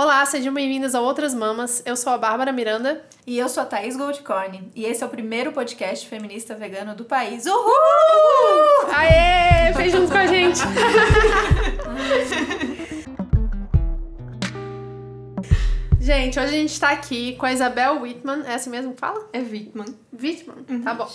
[0.00, 1.82] Olá, sejam bem-vindos a Outras Mamas.
[1.84, 3.04] Eu sou a Bárbara Miranda.
[3.26, 4.70] E eu sou a Thaís Goldcorn.
[4.72, 7.46] E esse é o primeiro podcast feminista vegano do país.
[7.46, 8.92] Uhul!
[8.94, 9.74] Aê!
[9.74, 10.60] Fez junto com a gente.
[16.00, 18.44] gente, hoje a gente tá aqui com a Isabel Whitman.
[18.46, 19.28] É assim mesmo que fala?
[19.32, 19.96] É Whitman.
[20.12, 21.10] Whitman, tá bom.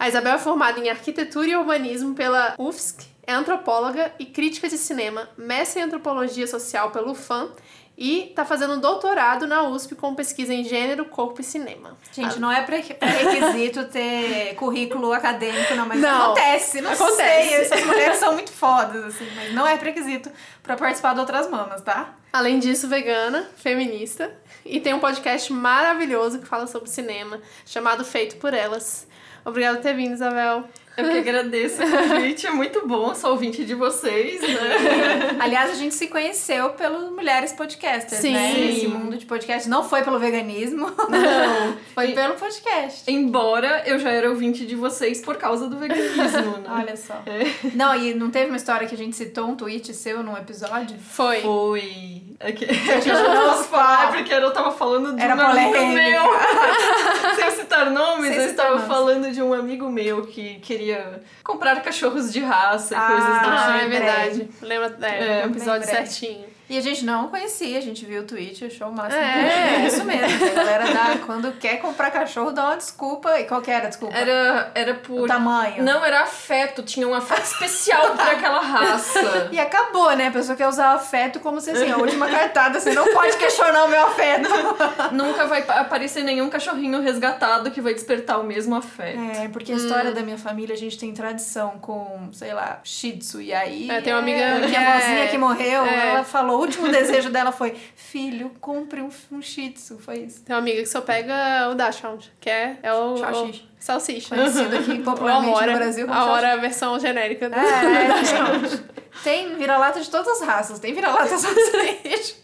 [0.00, 4.76] A Isabel é formada em Arquitetura e Urbanismo pela UFSC, é antropóloga e crítica de
[4.76, 7.48] cinema, mestre em Antropologia Social pelo UFAM
[7.98, 11.96] e tá fazendo um doutorado na USP com pesquisa em gênero, corpo e cinema.
[12.12, 17.16] Gente, não é pré-requisito ter currículo acadêmico, não, mas Não, acontece, não acontece.
[17.48, 17.54] sei.
[17.54, 20.30] Essas mulheres são muito fodas, assim, mas não é pré-requisito
[20.62, 22.14] pra participar de outras mamas, tá?
[22.32, 24.30] Além disso, vegana, feminista
[24.64, 29.06] e tem um podcast maravilhoso que fala sobre cinema, chamado Feito por Elas.
[29.44, 30.64] Obrigada por ter vindo, Isabel.
[30.96, 35.36] Eu que agradeço o convite, é muito bom, sou ouvinte de vocês, né?
[35.38, 38.32] Aliás, a gente se conheceu pelo Mulheres Podcasters, Sim.
[38.32, 38.60] né?
[38.70, 43.10] Esse mundo de podcast não foi pelo veganismo, Não, foi pelo podcast.
[43.10, 46.68] embora eu já era ouvinte de vocês por causa do veganismo, né?
[46.80, 47.22] Olha só.
[47.74, 50.96] Não, e não teve uma história que a gente citou um tweet seu num episódio?
[50.98, 51.40] Foi.
[51.40, 52.22] Foi.
[52.38, 52.66] É que...
[52.66, 54.12] gente eu não não posso falar, fala.
[54.12, 56.02] porque eu tava falando de Era um amigo polêmica.
[56.10, 56.22] meu.
[57.36, 58.86] Sem citar nomes, Sem eu citar estava nomes.
[58.88, 63.34] falando de um amigo meu que queria comprar cachorros de raça e Ah, coisas do
[63.34, 63.70] Ah, tipo.
[63.70, 64.00] é lembrei.
[64.00, 64.50] verdade.
[64.62, 66.06] Lembra é, É, o episódio lembrei.
[66.06, 66.55] certinho.
[66.68, 69.22] E a gente não conhecia, a gente viu o tweet, achou o máximo.
[69.22, 69.84] É.
[69.84, 70.46] É isso mesmo.
[70.46, 73.38] A galera dá, quando quer comprar cachorro, dá uma desculpa.
[73.38, 74.16] E qual que era a desculpa?
[74.16, 75.22] Era, era por...
[75.22, 75.82] o tamanho.
[75.84, 79.48] Não, era afeto, tinha um afeto especial pra aquela raça.
[79.52, 80.26] E acabou, né?
[80.28, 83.84] A pessoa quer usar afeto como se assim, a última cartada, você não pode questionar
[83.84, 84.48] o meu afeto.
[85.12, 89.18] Nunca vai pa- aparecer nenhum cachorrinho resgatado que vai despertar o mesmo afeto.
[89.20, 93.12] É, porque a história da minha família, a gente tem tradição com, sei lá, shih
[93.18, 93.40] tzu.
[93.40, 93.88] E aí.
[93.90, 96.08] É, tem uma amiga Minha que é- avózinha que morreu, é.
[96.10, 99.98] ela falou, o último desejo dela foi: Filho, compre um, um shih tzu.
[99.98, 100.42] Foi isso.
[100.42, 103.64] Tem uma amiga que só pega o Dachshund, que é, é o, Salsicha.
[103.78, 104.34] Salsicha.
[104.34, 105.72] Conhecido aqui O popularmente Amora.
[105.72, 107.58] no Brasil A hora é a versão genérica do, É,
[108.92, 108.96] é.
[109.24, 110.78] Tem vira-lata de todas as raças.
[110.78, 112.34] Tem vira-lata salsicha.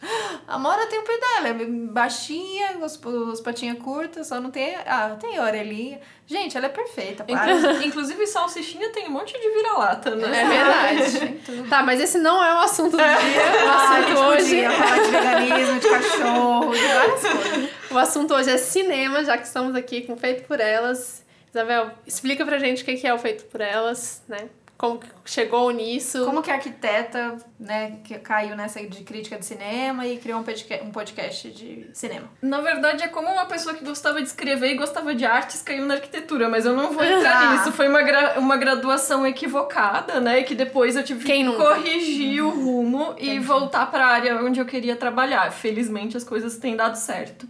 [0.49, 1.49] A Mora tem o pé dela.
[1.49, 4.75] É baixinha, os, os patinhas curtas, só não tem...
[4.87, 6.01] Ah, tem a orelhinha.
[6.27, 7.53] Gente, ela é perfeita, para.
[7.53, 10.41] Inclu- Inclusive, salsichinha tem um monte de vira-lata, né?
[10.41, 11.69] É verdade.
[11.69, 13.07] Tá, mas esse não é o assunto do dia.
[13.07, 17.71] O Ah, a assunto gente hoje, podia falar de veganismo, de cachorro, de várias coisas.
[17.93, 21.23] O assunto hoje é cinema, já que estamos aqui com Feito por Elas.
[21.51, 24.49] Isabel, explica pra gente o que é o Feito por Elas, né?
[24.79, 26.25] Como que chegou nisso.
[26.25, 30.43] Como que a arquiteta, né, que caiu nessa de crítica de cinema e criou um
[30.43, 32.29] podcast, um podcast de cinema?
[32.43, 35.87] Na verdade, é como uma pessoa que gostava de escrever e gostava de artes caiu
[35.87, 37.53] na arquitetura, mas eu não vou entrar Ah.
[37.59, 37.71] nisso.
[37.71, 40.41] Foi uma, gra- uma graduação equivocada, né?
[40.41, 41.65] E que depois eu tive Quem que nunca?
[41.77, 45.53] corrigir o rumo e voltar para a área onde eu queria trabalhar.
[45.53, 47.47] Felizmente, as coisas têm dado certo.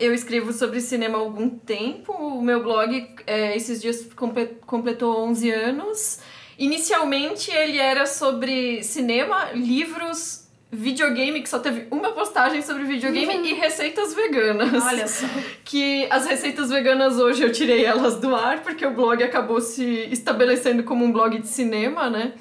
[0.00, 2.12] Eu escrevo sobre cinema há algum tempo.
[2.12, 6.18] O meu blog, é, esses dias, comple- completou 11 anos.
[6.58, 13.54] Inicialmente, ele era sobre cinema, livros, videogame, que só teve uma postagem sobre videogame, e
[13.54, 14.84] receitas veganas.
[14.84, 15.26] Olha só.
[15.64, 19.84] Que as receitas veganas hoje eu tirei elas do ar, porque o blog acabou se
[20.10, 22.34] estabelecendo como um blog de cinema, né?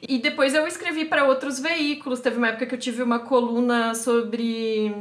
[0.00, 2.20] E depois eu escrevi para outros veículos.
[2.20, 4.94] Teve uma época que eu tive uma coluna sobre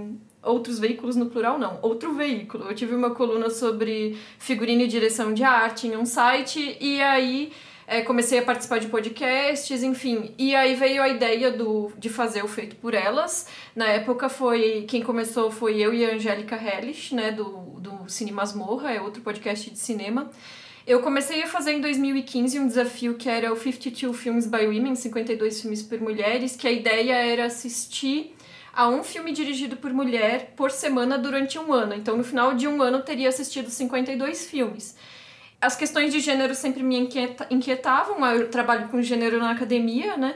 [0.47, 2.65] outros veículos no plural, não, outro veículo.
[2.69, 7.51] Eu tive uma coluna sobre figurino e direção de arte em um site, e aí
[7.87, 10.33] é, comecei a participar de podcasts, enfim.
[10.37, 13.47] E aí veio a ideia do, de fazer o Feito por Elas.
[13.73, 14.85] Na época foi.
[14.87, 17.45] Quem começou foi eu e a Angélica Hellish, né, do,
[17.79, 20.29] do Cine Masmorra, é outro podcast de cinema.
[20.85, 24.95] Eu comecei a fazer em 2015 um desafio que era o 52 Films by Women,
[24.95, 28.36] 52 filmes por mulheres, que a ideia era assistir
[28.77, 31.95] a um filme dirigido por mulher por semana durante um ano.
[31.95, 34.95] Então, no final de um ano, teria assistido 52 filmes.
[35.59, 40.35] As questões de gênero sempre me inquieta- inquietavam, eu trabalho com gênero na academia, né?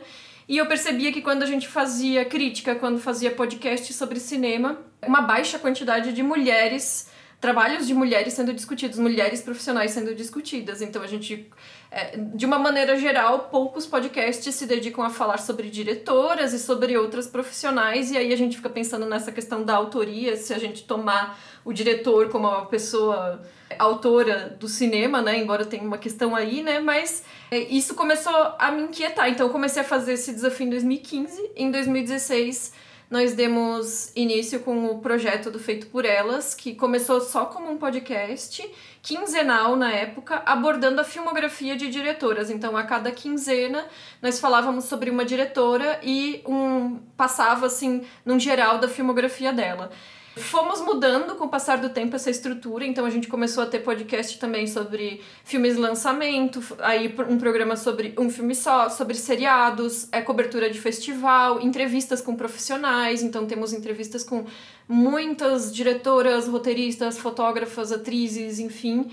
[0.50, 5.22] E eu percebia que quando a gente fazia crítica, quando fazia podcast sobre cinema, uma
[5.22, 7.12] baixa quantidade de mulheres,
[7.42, 10.80] trabalhos de mulheres sendo discutidos, mulheres profissionais sendo discutidas.
[10.80, 11.50] Então a gente,
[11.90, 16.96] é, de uma maneira geral, poucos podcasts se dedicam a falar sobre diretoras e sobre
[16.96, 20.84] outras profissionais, e aí a gente fica pensando nessa questão da autoria, se a gente
[20.84, 23.42] tomar o diretor como uma pessoa
[23.80, 25.40] autora do cinema, né?
[25.40, 26.80] Embora tenha uma questão aí, né?
[26.80, 29.30] Mas é, isso começou a me inquietar.
[29.30, 31.52] Então eu comecei a fazer esse desafio em 2015.
[31.56, 37.44] Em 2016 nós demos início com o projeto do Feito por Elas, que começou só
[37.44, 38.66] como um podcast,
[39.02, 42.50] quinzenal na época, abordando a filmografia de diretoras.
[42.50, 43.86] Então, a cada quinzena,
[44.22, 49.92] nós falávamos sobre uma diretora e um passava assim, num geral da filmografia dela.
[50.38, 53.80] Fomos mudando com o passar do tempo essa estrutura, então a gente começou a ter
[53.80, 60.22] podcast também sobre filmes lançamento, aí um programa sobre um filme só, sobre seriados, é
[60.22, 64.46] cobertura de festival, entrevistas com profissionais, então temos entrevistas com
[64.88, 69.12] muitas diretoras, roteiristas, fotógrafas, atrizes, enfim.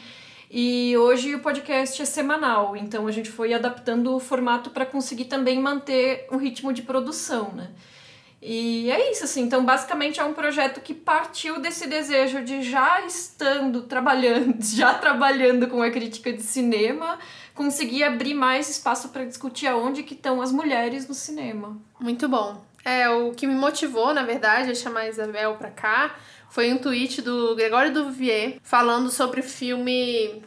[0.48, 5.24] E hoje o podcast é semanal, então a gente foi adaptando o formato para conseguir
[5.24, 7.70] também manter o ritmo de produção, né?
[8.40, 9.42] E é isso, assim.
[9.42, 15.66] Então, basicamente, é um projeto que partiu desse desejo de já estando trabalhando, já trabalhando
[15.66, 17.18] com a crítica de cinema,
[17.54, 21.76] conseguir abrir mais espaço para discutir aonde que estão as mulheres no cinema.
[21.98, 22.62] Muito bom.
[22.84, 26.14] É, o que me motivou, na verdade, a chamar a Isabel pra cá
[26.48, 30.42] foi um tweet do Gregório Duvier falando sobre o filme.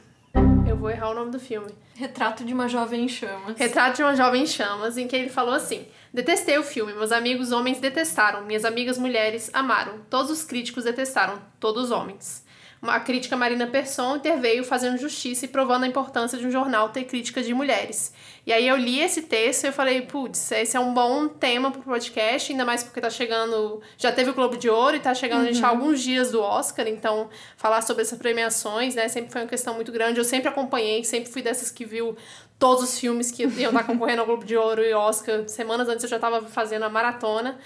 [0.68, 1.70] Eu vou errar o nome do filme.
[2.02, 3.56] Retrato de uma Jovem em Chamas.
[3.60, 5.86] Retrato de uma Jovem em Chamas, em que ele falou assim.
[6.12, 11.40] Detestei o filme, meus amigos homens detestaram, minhas amigas mulheres amaram, todos os críticos detestaram,
[11.60, 12.44] todos homens.
[12.82, 17.04] Uma crítica Marina Persson interveio fazendo justiça e provando a importância de um jornal ter
[17.04, 18.12] crítica de mulheres.
[18.44, 21.70] E aí eu li esse texto e eu falei, putz, esse é um bom tema
[21.70, 25.14] pro podcast, ainda mais porque tá chegando, já teve o Globo de Ouro e tá
[25.14, 25.50] chegando uhum.
[25.50, 29.48] a gente alguns dias do Oscar, então falar sobre essas premiações, né, sempre foi uma
[29.48, 30.18] questão muito grande.
[30.18, 32.18] Eu sempre acompanhei, sempre fui dessas que viu
[32.58, 35.48] todos os filmes que iam estar concorrendo ao Globo de Ouro e Oscar.
[35.48, 37.60] Semanas antes eu já estava fazendo a maratona.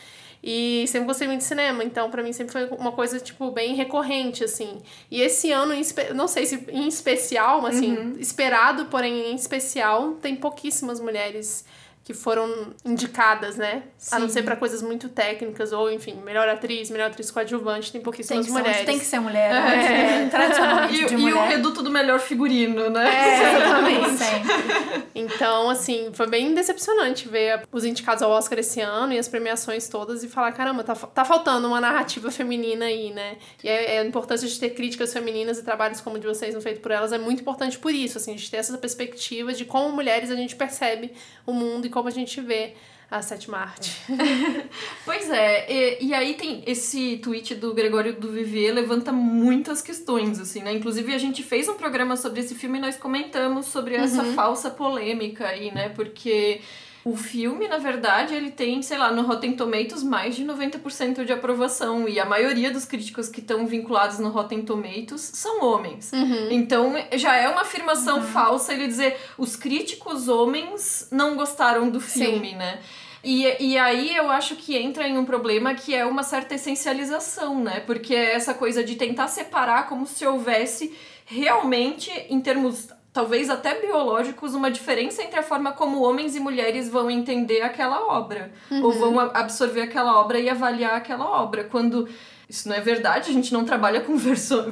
[0.48, 3.74] E sempre gostei muito de cinema, então para mim sempre foi uma coisa, tipo, bem
[3.74, 4.78] recorrente, assim.
[5.10, 5.74] E esse ano,
[6.14, 8.14] não sei se em especial, mas assim, uhum.
[8.20, 11.66] esperado, porém em especial, tem pouquíssimas mulheres
[12.06, 13.82] que foram indicadas, né?
[13.98, 14.16] Sim.
[14.16, 18.00] A não ser para coisas muito técnicas, ou enfim, melhor atriz, melhor atriz coadjuvante, tem
[18.00, 18.78] pouquíssimas tem mulheres.
[18.78, 20.26] Ser, tem que ser mulher, né?
[20.26, 20.30] É.
[20.30, 21.36] Tradicionalmente e, de mulher.
[21.36, 23.10] E o reduto do melhor figurino, né?
[23.10, 25.08] É, exatamente.
[25.16, 29.90] então, assim, foi bem decepcionante ver os indicados ao Oscar esse ano e as premiações
[29.90, 33.38] todas e falar, caramba, tá, tá faltando uma narrativa feminina aí, né?
[33.64, 36.54] E é, é a importância de ter críticas femininas e trabalhos como o de vocês
[36.54, 39.66] no Feito por Elas é muito importante por isso, assim, de ter essa perspectiva de
[39.66, 41.12] como mulheres a gente percebe
[41.48, 42.74] o mundo e como a gente vê
[43.10, 44.02] a sétima arte.
[45.06, 50.38] pois é, e, e, aí tem esse tweet do Gregório do Vivier levanta muitas questões,
[50.38, 50.74] assim, né?
[50.74, 54.34] Inclusive a gente fez um programa sobre esse filme e nós comentamos sobre essa uhum.
[54.34, 55.88] falsa polêmica aí, né?
[55.88, 56.60] Porque
[57.06, 61.32] o filme, na verdade, ele tem, sei lá, no Rotten Tomatoes mais de 90% de
[61.32, 62.10] aprovação.
[62.10, 66.12] E a maioria dos críticos que estão vinculados no Rotten Tomatoes são homens.
[66.12, 66.48] Uhum.
[66.50, 68.24] Então já é uma afirmação uhum.
[68.24, 72.56] falsa ele dizer os críticos homens não gostaram do filme, Sim.
[72.56, 72.80] né?
[73.24, 77.64] E, e aí eu acho que entra em um problema que é uma certa essencialização,
[77.64, 77.82] né?
[77.82, 80.92] Porque é essa coisa de tentar separar como se houvesse
[81.24, 86.90] realmente, em termos talvez até biológicos, uma diferença entre a forma como homens e mulheres
[86.90, 88.84] vão entender aquela obra, uhum.
[88.84, 91.64] ou vão absorver aquela obra e avaliar aquela obra.
[91.64, 92.10] Quando
[92.48, 94.16] isso não é verdade, a gente não trabalha com,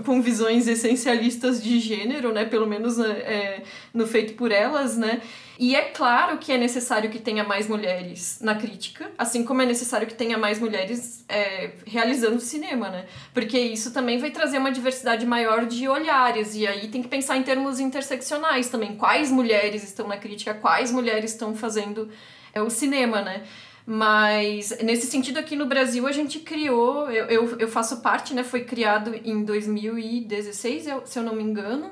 [0.05, 2.45] com visões essencialistas de gênero, né?
[2.45, 5.21] Pelo menos é, no feito por elas, né?
[5.57, 9.65] E é claro que é necessário que tenha mais mulheres na crítica, assim como é
[9.65, 13.05] necessário que tenha mais mulheres é, realizando cinema, né?
[13.33, 17.37] Porque isso também vai trazer uma diversidade maior de olhares, e aí tem que pensar
[17.37, 18.95] em termos interseccionais também.
[18.95, 22.09] Quais mulheres estão na crítica, quais mulheres estão fazendo
[22.53, 23.43] é, o cinema, né?
[23.85, 28.43] Mas nesse sentido aqui no Brasil a gente criou, eu, eu, eu faço parte, né?
[28.43, 31.91] Foi criado em 2016, eu, se eu não me engano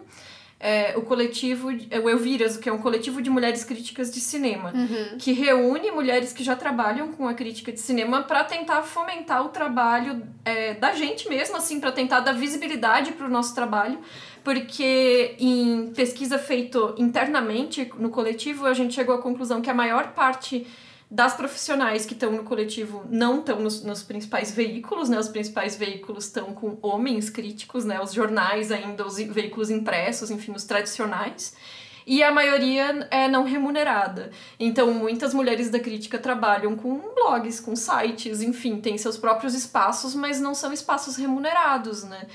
[0.63, 4.71] é, o coletivo, é, o Elviras, que é um coletivo de mulheres críticas de cinema,
[4.71, 5.17] uhum.
[5.17, 9.49] que reúne mulheres que já trabalham com a crítica de cinema para tentar fomentar o
[9.49, 13.97] trabalho é, da gente mesmo, assim, para tentar dar visibilidade para o nosso trabalho,
[14.43, 20.09] porque em pesquisa feita internamente no coletivo, a gente chegou à conclusão que a maior
[20.13, 20.67] parte
[21.11, 25.19] das profissionais que estão no coletivo não estão nos, nos, principais veículos, né?
[25.19, 27.99] Os principais veículos estão com homens críticos, né?
[27.99, 31.53] Os jornais ainda, os veículos impressos, enfim, os tradicionais.
[32.07, 34.31] E a maioria é não remunerada.
[34.57, 40.15] Então, muitas mulheres da crítica trabalham com blogs, com sites, enfim, têm seus próprios espaços,
[40.15, 42.25] mas não são espaços remunerados, né?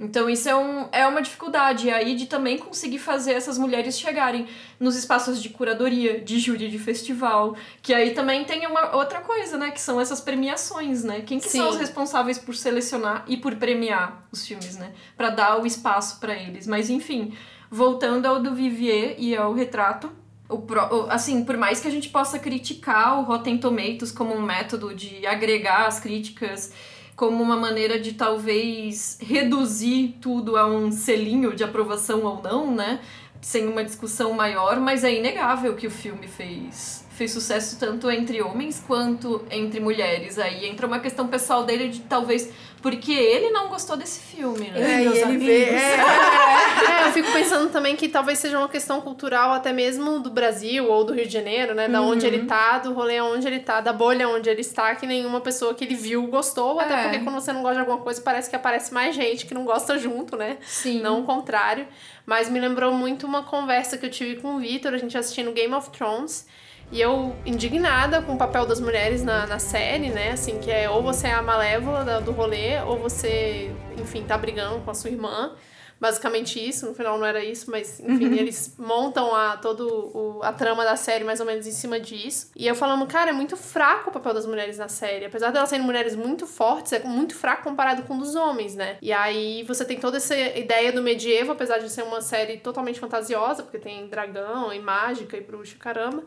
[0.00, 4.46] Então isso é, um, é uma dificuldade aí de também conseguir fazer essas mulheres chegarem
[4.78, 9.58] nos espaços de curadoria, de júri de festival, que aí também tem uma outra coisa,
[9.58, 11.20] né, que são essas premiações, né?
[11.20, 14.90] Quem que são os responsáveis por selecionar e por premiar os filmes, né?
[15.18, 16.66] Para dar o espaço para eles.
[16.66, 17.36] Mas enfim,
[17.70, 20.10] voltando ao do Vivier e ao retrato,
[20.48, 24.40] o pro, assim, por mais que a gente possa criticar o Rotten Tomatoes como um
[24.40, 26.72] método de agregar as críticas
[27.20, 32.98] como uma maneira de talvez reduzir tudo a um selinho de aprovação ou não, né?
[33.42, 38.40] Sem uma discussão maior, mas é inegável que o filme fez fez sucesso tanto entre
[38.40, 40.38] homens quanto entre mulheres.
[40.38, 42.50] Aí entra uma questão pessoal dele de talvez
[42.80, 44.80] porque ele não gostou desse filme, né?
[44.80, 45.64] É, e ele vê.
[45.64, 46.00] É, é,
[47.04, 50.90] é, eu fico pensando também que talvez seja uma questão cultural até mesmo do Brasil
[50.90, 51.88] ou do Rio de Janeiro, né?
[51.88, 52.12] Da uhum.
[52.12, 55.42] onde ele tá, do rolê onde ele tá, da bolha onde ele está, que nenhuma
[55.42, 56.80] pessoa que ele viu gostou.
[56.80, 57.02] Até é.
[57.02, 59.66] porque quando você não gosta de alguma coisa, parece que aparece mais gente que não
[59.66, 60.56] gosta junto, né?
[60.62, 61.02] Sim.
[61.02, 61.86] Não o contrário.
[62.24, 65.52] Mas me lembrou muito uma conversa que eu tive com o Vitor, a gente assistindo
[65.52, 66.46] Game of Thrones.
[66.92, 70.32] E eu, indignada com o papel das mulheres na, na série, né?
[70.32, 74.36] Assim, que é ou você é a malévola da, do rolê, ou você, enfim, tá
[74.36, 75.52] brigando com a sua irmã.
[76.00, 78.32] Basicamente isso, no final não era isso, mas enfim, uhum.
[78.32, 82.50] eles montam a, todo o, a trama da série mais ou menos em cima disso.
[82.56, 85.26] E eu falando, cara, é muito fraco o papel das mulheres na série.
[85.26, 88.74] Apesar de elas serem mulheres muito fortes, é muito fraco comparado com o dos homens,
[88.74, 88.96] né?
[89.02, 92.98] E aí você tem toda essa ideia do medievo, apesar de ser uma série totalmente
[92.98, 96.24] fantasiosa, porque tem dragão e mágica e bruxa, caramba.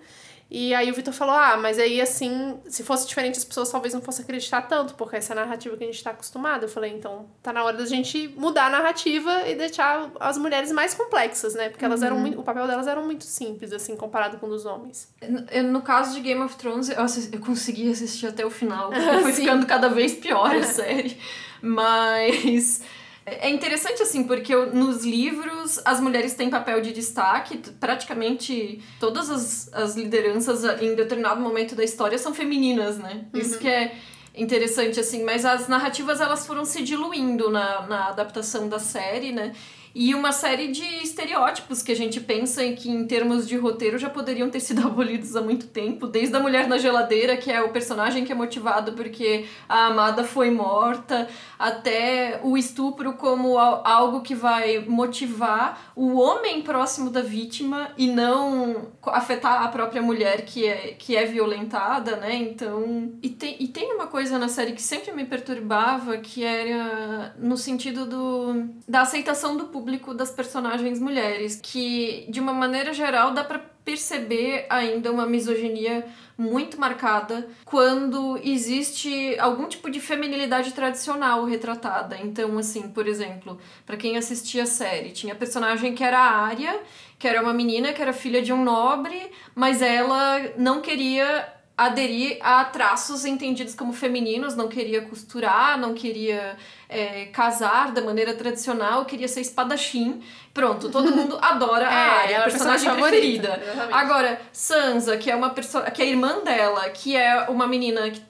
[0.49, 3.93] E aí o Vitor falou: ah, mas aí assim, se fosse diferente, as pessoas talvez
[3.93, 6.63] não fossem acreditar tanto, porque essa é a narrativa que a gente está acostumado.
[6.63, 10.71] Eu falei: então tá na hora da gente mudar a narrativa e deixar as mulheres
[10.71, 11.69] mais complexas, né?
[11.69, 12.05] Porque elas uhum.
[12.05, 15.11] eram muito, o papel delas era muito simples, assim, comparado com o dos homens.
[15.21, 18.91] No, no caso de Game of Thrones, eu, assisti, eu consegui assistir até o final,
[18.93, 21.17] porque foi ficando cada vez pior a série.
[21.61, 22.81] Mas.
[23.25, 29.73] É interessante, assim, porque nos livros as mulheres têm papel de destaque, praticamente todas as,
[29.73, 33.25] as lideranças em determinado momento da história são femininas, né?
[33.33, 33.39] Uhum.
[33.39, 33.95] Isso que é
[34.35, 39.53] interessante, assim, mas as narrativas elas foram se diluindo na, na adaptação da série, né?
[39.95, 43.99] E uma série de estereótipos que a gente pensa em que, em termos de roteiro,
[43.99, 47.61] já poderiam ter sido abolidos há muito tempo, desde a mulher na geladeira, que é
[47.61, 51.27] o personagem que é motivado porque a amada foi morta,
[51.59, 58.91] até o estupro como algo que vai motivar o homem próximo da vítima e não
[59.05, 62.35] afetar a própria mulher que é, que é violentada, né?
[62.35, 63.11] Então.
[63.21, 67.57] E tem, e tem uma coisa na série que sempre me perturbava, que era no
[67.57, 73.33] sentido do, da aceitação do público público das personagens mulheres, que de uma maneira geral
[73.33, 76.05] dá para perceber ainda uma misoginia
[76.37, 82.17] muito marcada quando existe algum tipo de feminilidade tradicional retratada.
[82.23, 86.79] Então, assim, por exemplo, para quem assistia a série, tinha personagem que era a Arya,
[87.19, 91.45] que era uma menina que era filha de um nobre, mas ela não queria
[91.77, 96.55] aderir a traços entendidos como femininos, não queria costurar, não queria
[96.87, 100.21] é, casar da maneira tradicional, queria ser espadachim.
[100.53, 103.61] Pronto, todo mundo adora a Arya, é, a personagem, personagem preferida.
[103.91, 108.09] Agora, Sansa, que é uma pessoa, que é a irmã dela, que é uma menina
[108.11, 108.21] que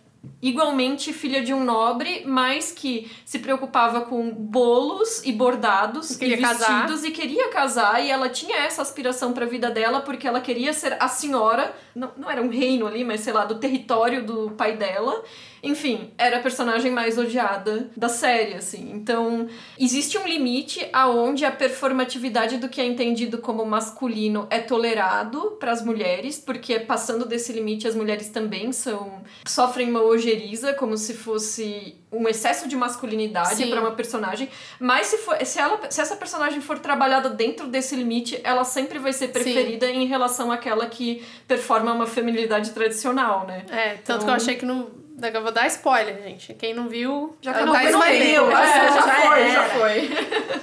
[0.42, 6.60] igualmente filha de um nobre, mas que se preocupava com bolos e bordados e vestidos
[6.60, 7.06] casar.
[7.06, 10.74] e queria casar e ela tinha essa aspiração para a vida dela porque ela queria
[10.74, 14.52] ser a senhora, não, não era um reino ali, mas sei lá, do território do
[14.52, 15.24] pai dela.
[15.64, 18.92] Enfim, era a personagem mais odiada da série, assim.
[18.94, 19.48] Então,
[19.80, 25.72] existe um limite aonde a performatividade do que é entendido como masculino é tolerado para
[25.72, 31.14] as mulheres, porque passando desse limite as mulheres também são sofrem uma ojeriza como se
[31.14, 36.16] fosse um excesso de masculinidade para uma personagem, mas se for, se ela se essa
[36.16, 39.94] personagem for trabalhada dentro desse limite, ela sempre vai ser preferida Sim.
[39.94, 43.66] em relação àquela que performa uma feminilidade tradicional, né?
[43.70, 44.04] É, tanto então...
[44.04, 46.54] que eu então achei que no eu vou dar spoiler, gente.
[46.56, 48.52] Quem não viu, já não, tá não viu.
[48.52, 50.10] É, já, já, foi, já foi.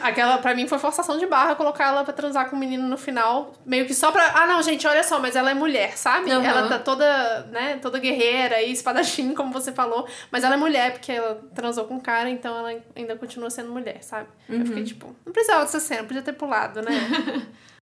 [0.01, 2.99] Aquela, pra mim, foi forçação de barra colocar ela pra transar com o menino no
[2.99, 3.53] final.
[3.65, 4.33] Meio que só pra.
[4.35, 6.31] Ah, não, gente, olha só, mas ela é mulher, sabe?
[6.31, 6.43] Uhum.
[6.43, 10.07] Ela tá toda, né, toda guerreira e espadachim, como você falou.
[10.31, 13.71] Mas ela é mulher, porque ela transou com um cara, então ela ainda continua sendo
[13.71, 14.29] mulher, sabe?
[14.49, 14.61] Uhum.
[14.61, 16.91] Eu fiquei tipo, não precisava dessa cena, podia ter pulado, né?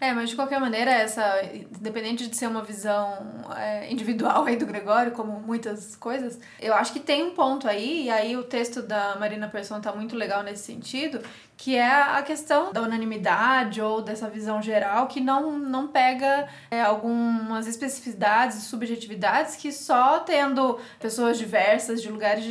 [0.00, 1.42] É, mas de qualquer maneira, essa,
[1.76, 3.18] independente de ser uma visão
[3.56, 8.04] é, individual aí do Gregório, como muitas coisas, eu acho que tem um ponto aí,
[8.04, 11.20] e aí o texto da Marina Persson tá muito legal nesse sentido,
[11.58, 16.80] que é a questão da unanimidade ou dessa visão geral que não, não pega é,
[16.80, 22.44] algumas especificidades e subjetividades que só tendo pessoas diversas, de lugares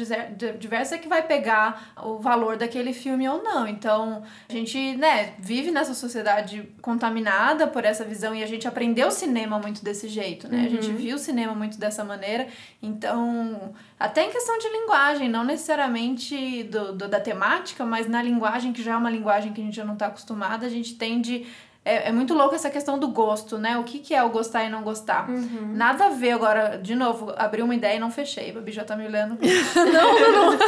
[0.59, 3.65] diversos, é que vai pegar o valor daquele filme ou não.
[3.65, 9.07] Então, a gente, né, vive nessa sociedade contaminada por essa visão e a gente aprendeu
[9.07, 10.57] o cinema muito desse jeito, né?
[10.57, 10.65] Uhum.
[10.65, 10.97] A gente uhum.
[10.97, 12.47] viu o cinema muito dessa maneira.
[12.83, 18.71] Então, até em questão de linguagem, não necessariamente do, do, da temática, mas na linguagem
[18.71, 21.47] que já é uma linguagem que a gente já não tá acostumada, a gente tende
[21.87, 23.77] é, é muito louco essa questão do gosto, né?
[23.77, 25.29] O que, que é o gostar e não gostar.
[25.29, 25.71] Uhum.
[25.73, 28.51] Nada a ver agora, de novo, abri uma ideia e não fechei.
[28.51, 29.37] Babi já tá me olhando.
[29.73, 30.59] não, não, não.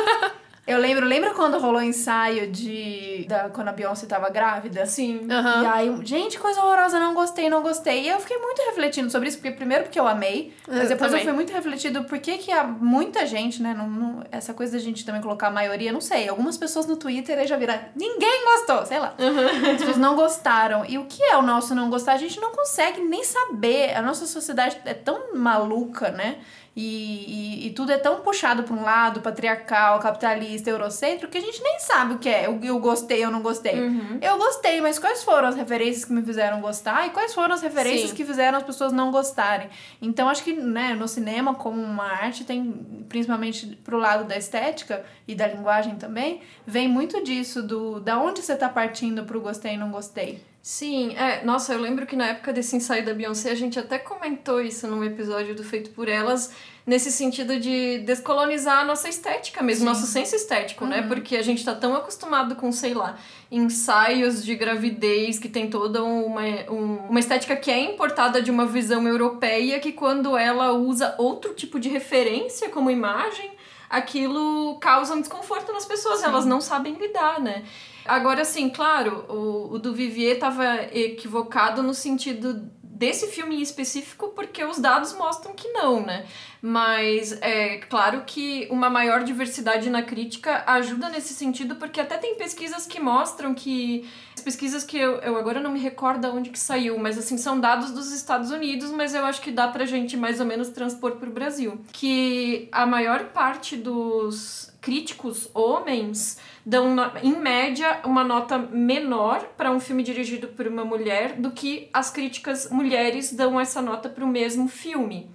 [0.70, 3.26] Eu lembro, lembra quando rolou o ensaio de.
[3.28, 4.86] Da, quando a Beyoncé tava grávida?
[4.86, 5.28] Sim.
[5.30, 5.64] Aham.
[5.64, 8.04] E aí, gente, coisa horrorosa, não gostei, não gostei.
[8.04, 11.12] E eu fiquei muito refletindo sobre isso, porque primeiro porque eu amei, mas Eu depois
[11.14, 14.74] eu fui muito refletido por que que há muita gente, né, não, não- essa coisa
[14.74, 17.74] da gente também colocar a maioria, não sei, algumas pessoas no Twitter aí já viram,
[17.96, 19.14] ninguém gostou, sei lá.
[19.18, 20.86] As pessoas não gostaram.
[20.86, 22.14] E o que é o nosso não gostar?
[22.14, 23.96] A gente não consegue nem saber.
[23.96, 26.38] A nossa sociedade é tão maluca, né?
[26.76, 31.42] E, e, e tudo é tão puxado para um lado, patriarcal, capitalista, eurocêntrico, que a
[31.42, 32.46] gente nem sabe o que é.
[32.46, 33.74] Eu, eu gostei, eu não gostei.
[34.22, 37.62] Eu gostei, mas quais foram as referências que me fizeram gostar e quais foram as
[37.62, 38.16] referências Sim.
[38.16, 39.70] que fizeram as pessoas não gostarem?
[40.02, 42.72] Então, acho que né, no cinema, como uma arte, tem
[43.10, 48.42] principalmente pro lado da estética e da linguagem também, vem muito disso, do da onde
[48.42, 50.42] você tá partindo pro gostei e não gostei.
[50.72, 51.44] Sim, é.
[51.44, 54.86] Nossa, eu lembro que na época desse ensaio da Beyoncé, a gente até comentou isso
[54.86, 56.52] num episódio do Feito por Elas,
[56.86, 61.02] nesse sentido de descolonizar a nossa estética mesmo, nosso senso estético, né?
[61.02, 63.18] Porque a gente tá tão acostumado com, sei lá,
[63.52, 68.68] ensaios de gravidez que tem toda uma, um- uma estética que é importada de uma
[68.68, 73.50] visão europeia, que quando ela usa outro tipo de referência como imagem,
[73.90, 77.64] aquilo causa um desconforto nas pessoas, elas não sabem lidar, né?
[78.06, 84.28] Agora, assim, claro, o, o do Vivier estava equivocado no sentido desse filme em específico,
[84.36, 86.26] porque os dados mostram que não, né?
[86.62, 92.36] Mas é claro que uma maior diversidade na crítica ajuda nesse sentido, porque até tem
[92.36, 94.08] pesquisas que mostram que.
[94.36, 97.60] As pesquisas que eu, eu agora não me recordo onde que saiu, mas assim, são
[97.60, 101.14] dados dos Estados Unidos, mas eu acho que dá pra gente mais ou menos transpor
[101.14, 101.80] pro Brasil.
[101.94, 109.80] Que a maior parte dos críticos homens dão, em média, uma nota menor para um
[109.80, 114.28] filme dirigido por uma mulher do que as críticas mulheres dão essa nota para o
[114.28, 115.30] mesmo filme.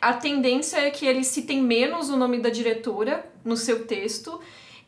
[0.00, 4.40] A tendência é que eles citem menos o nome da diretora no seu texto.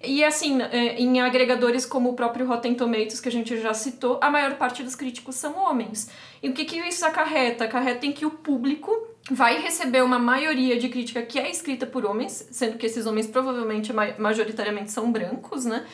[0.02, 4.18] E assim, é, em agregadores como o próprio Rotten Tomatoes, que a gente já citou,
[4.22, 6.10] a maior parte dos críticos são homens.
[6.42, 7.64] E o que, que isso acarreta?
[7.64, 12.04] Acarreta em que o público vai receber uma maioria de crítica que é escrita por
[12.06, 15.84] homens, sendo que esses homens provavelmente ma- majoritariamente são brancos, né?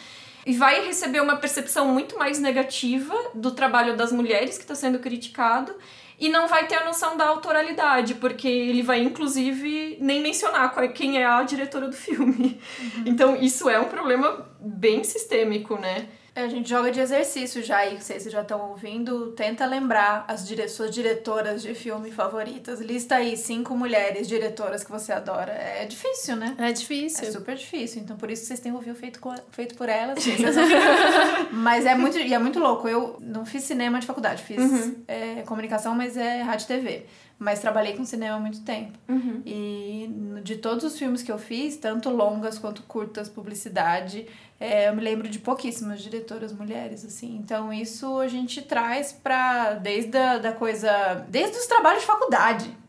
[0.44, 5.00] E vai receber uma percepção muito mais negativa do trabalho das mulheres que está sendo
[5.00, 5.74] criticado
[6.20, 10.88] e não vai ter a noção da autoralidade, porque ele vai inclusive nem mencionar é-
[10.88, 12.60] quem é a diretora do filme.
[13.04, 16.06] Então isso é um problema bem sistêmico, né?
[16.36, 19.32] É, A gente joga de exercício já aí, vocês já estão ouvindo.
[19.32, 22.78] Tenta lembrar as dire suas diretoras de filme favoritas.
[22.80, 25.50] Lista aí cinco mulheres diretoras que você adora.
[25.52, 26.54] É difícil, né?
[26.58, 27.32] É É difícil.
[27.32, 29.18] super difícil, então por isso que vocês têm que ouvir o feito,
[29.50, 30.22] feito por elas.
[31.52, 32.86] mas é muito, e é muito louco.
[32.86, 34.60] Eu não fiz cinema de faculdade, fiz
[35.08, 37.06] é, comunicação, mas é rádio e TV.
[37.38, 38.98] Mas trabalhei com cinema há muito tempo.
[39.44, 40.10] E
[40.42, 44.26] de todos os filmes que eu fiz, tanto longas quanto curtas, publicidade,
[44.58, 47.36] é, eu me lembro de pouquíssimas diretoras mulheres, assim.
[47.36, 52.85] Então isso a gente traz pra, desde a, da coisa, desde os trabalhos de faculdade.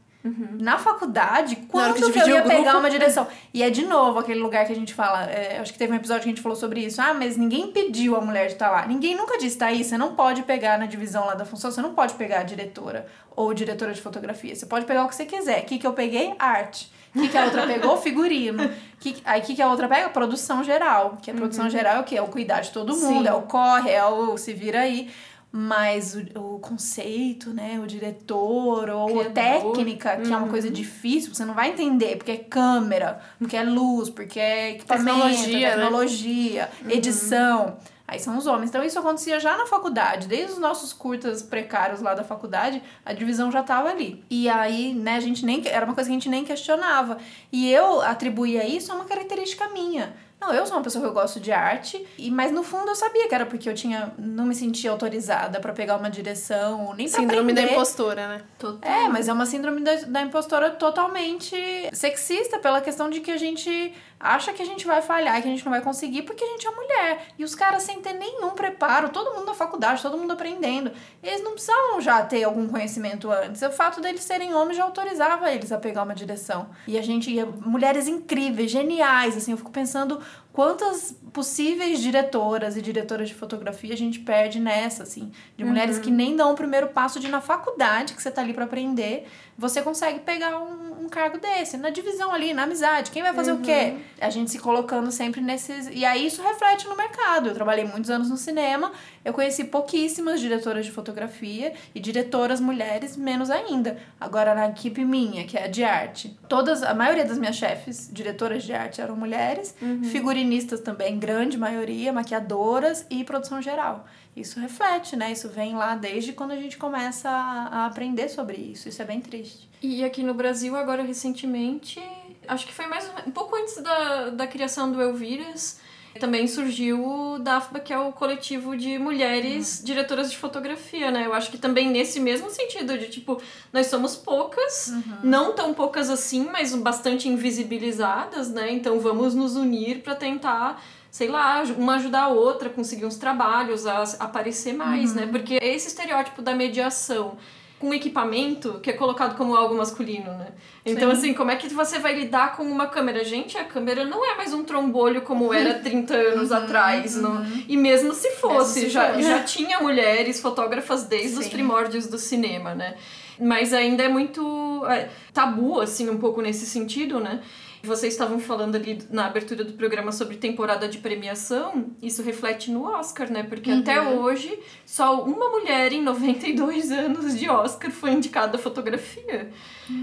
[0.59, 2.49] Na faculdade, hora quando que que, eu ia grupo.
[2.49, 3.27] pegar uma direção?
[3.53, 5.25] E é de novo aquele lugar que a gente fala.
[5.25, 7.01] é, acho que teve um episódio que a gente falou sobre isso.
[7.01, 8.85] Ah, mas ninguém pediu a mulher de estar lá.
[8.85, 11.81] Ninguém nunca disse, tá aí, você não pode pegar na divisão lá da função, você
[11.81, 14.55] não pode pegar a diretora ou diretora de fotografia.
[14.55, 15.61] Você pode pegar o que você quiser.
[15.61, 16.33] O que, que eu peguei?
[16.39, 16.91] Arte.
[17.15, 17.97] O que, que a outra pegou?
[18.01, 18.69] Figurino.
[18.99, 20.09] Que, aí o que, que a outra pega?
[20.09, 21.17] Produção geral.
[21.21, 22.17] Que a produção geral é o quê?
[22.17, 23.27] É o cuidar de todo mundo, Sim.
[23.27, 25.09] é o corre, é o se vira aí.
[25.51, 27.79] Mas o, o conceito, né?
[27.79, 29.33] O diretor ou a Criador.
[29.33, 33.63] técnica, que é uma coisa difícil, você não vai entender, porque é câmera, porque é
[33.63, 35.75] luz, porque é equipamento, Tecnologia, né?
[35.75, 37.77] tecnologia, edição.
[38.07, 38.69] Aí são os homens.
[38.69, 40.27] Então isso acontecia já na faculdade.
[40.27, 44.23] Desde os nossos curtas precários lá da faculdade, a divisão já tava ali.
[44.29, 45.61] E aí, né, a gente nem.
[45.67, 47.17] Era uma coisa que a gente nem questionava.
[47.51, 50.15] E eu atribuía isso a uma característica minha.
[50.39, 52.95] Não, eu sou uma pessoa que eu gosto de arte, e mas no fundo eu
[52.95, 57.09] sabia que era porque eu tinha não me sentia autorizada pra pegar uma direção, nem
[57.09, 57.73] pra Síndrome da aprender.
[57.75, 58.41] impostura, né?
[58.83, 61.55] É, mas é uma síndrome da, da impostora totalmente
[61.91, 65.51] sexista pela questão de que a gente acha que a gente vai falhar, que a
[65.51, 67.27] gente não vai conseguir porque a gente é mulher.
[67.37, 70.91] E os caras sem ter nenhum preparo, todo mundo na faculdade, todo mundo aprendendo.
[71.21, 73.61] Eles não precisavam já ter algum conhecimento antes.
[73.61, 76.69] O fato deles serem homens já autorizava eles a pegar uma direção.
[76.87, 80.21] E a gente ia mulheres incríveis, geniais, assim, eu fico pensando
[80.57, 86.09] quantas possíveis diretoras e diretoras de fotografia a gente perde nessa, assim, de mulheres que
[86.09, 89.27] nem dão o primeiro passo de ir na faculdade, que você tá ali pra aprender,
[89.55, 91.77] você consegue pegar um, um cargo desse?
[91.77, 93.97] Na divisão ali, na amizade, quem vai fazer o quê?
[94.19, 95.87] A gente se colocando sempre nesses.
[95.91, 97.49] E aí isso reflete no mercado.
[97.49, 98.91] Eu trabalhei muitos anos no cinema,
[99.27, 103.97] eu conheci pouquíssimas diretoras de fotografia e diretoras mulheres, menos ainda.
[104.17, 108.09] Agora, na equipe minha, que é a de arte, todas, a maioria das minhas chefes,
[108.09, 109.75] diretoras de arte, eram mulheres,
[110.11, 114.07] figurinistas também, grande maioria, maquiadoras e produção geral.
[114.33, 115.33] Isso reflete, né?
[115.33, 118.87] Isso vem lá desde quando a gente começa a, a aprender sobre isso.
[118.87, 119.67] Isso é bem triste.
[119.81, 122.01] E aqui no Brasil, agora recentemente,
[122.47, 125.81] acho que foi mais um pouco antes da, da criação do Elviras,
[126.17, 131.25] também surgiu o DAFBA, que é o coletivo de mulheres diretoras de fotografia, né?
[131.25, 134.91] Eu acho que também nesse mesmo sentido, de tipo, nós somos poucas,
[135.23, 138.71] não tão poucas assim, mas bastante invisibilizadas, né?
[138.71, 143.87] Então vamos nos unir para tentar sei lá, uma ajudar a outra, conseguir uns trabalhos,
[143.87, 145.25] a aparecer mais, né?
[145.25, 147.37] Porque esse estereótipo da mediação
[147.79, 150.47] com equipamento que é colocado como algo masculino, né?
[150.83, 153.23] Então, assim, como é que você vai lidar com uma câmera?
[153.23, 157.15] Gente, a câmera não é mais um trombolho como era 30 anos atrás.
[157.15, 157.45] Não...
[157.67, 159.27] E mesmo se fosse, se já, fosse.
[159.27, 161.51] já tinha mulheres fotógrafas desde os Sim.
[161.51, 162.95] primórdios do cinema, né?
[163.39, 167.41] Mas ainda é muito é, tabu, assim, um pouco nesse sentido, né?
[167.83, 172.83] Vocês estavam falando ali na abertura do programa sobre temporada de premiação, isso reflete no
[172.83, 173.43] Oscar, né?
[173.43, 179.49] Porque até hoje, só uma mulher em 92 anos de Oscar foi indicada a fotografia.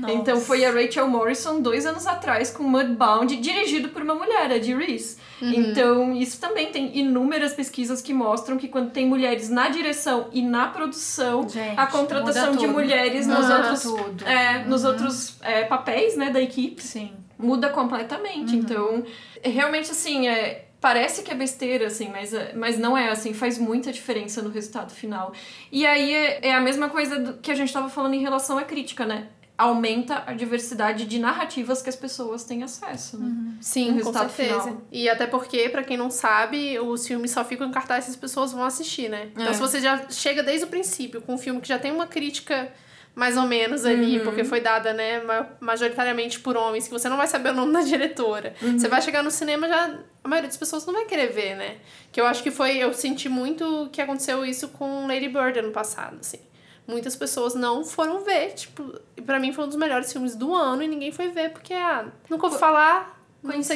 [0.09, 4.59] Então foi a Rachel Morrison, dois anos atrás, com Mudbound, dirigido por uma mulher, a
[4.59, 5.17] de Reese.
[5.43, 10.41] Então, isso também tem inúmeras pesquisas que mostram que quando tem mulheres na direção e
[10.41, 14.27] na produção, Gente, a contratação de mulheres nos outros, tudo.
[14.27, 17.13] é, nos outros é, papéis né, da equipe Sim.
[17.39, 18.55] Muda completamente.
[18.57, 19.05] Então,
[19.43, 23.33] é realmente assim, é, parece que é besteira, assim, mas, é- mas não é assim,
[23.33, 25.33] faz muita diferença no resultado final.
[25.73, 28.59] E aí é, é a mesma coisa do que a gente estava falando em relação
[28.59, 29.29] à crítica, né?
[29.57, 33.17] Aumenta a diversidade de narrativas que as pessoas têm acesso.
[33.19, 33.55] Né?
[33.61, 34.61] Sim, no com certeza.
[34.63, 34.83] final.
[34.91, 38.17] E até porque, pra quem não sabe, os filmes só ficam em cartaz se as
[38.17, 39.29] pessoas vão assistir, né?
[39.33, 39.53] Então, É.
[39.55, 42.73] se você já chega desde o princípio com um filme que já tem uma crítica
[43.15, 44.25] mais ou menos ali, Uhum.
[44.25, 47.73] porque foi dada, né, ma- majoritariamente por homens, que você não vai saber o nome
[47.73, 48.55] da diretora.
[48.61, 48.79] Uhum.
[48.79, 51.77] Você vai chegar no cinema já a maioria das pessoas não vai querer ver, né?
[52.11, 55.71] Que eu acho que foi, eu senti muito que aconteceu isso com Lady Bird ano
[55.71, 56.41] passado, assim.
[56.87, 60.55] Muitas pessoas não foram ver, tipo, e pra mim foi um dos melhores filmes do
[60.55, 63.24] ano e ninguém foi ver porque ah, nunca ouvi falar,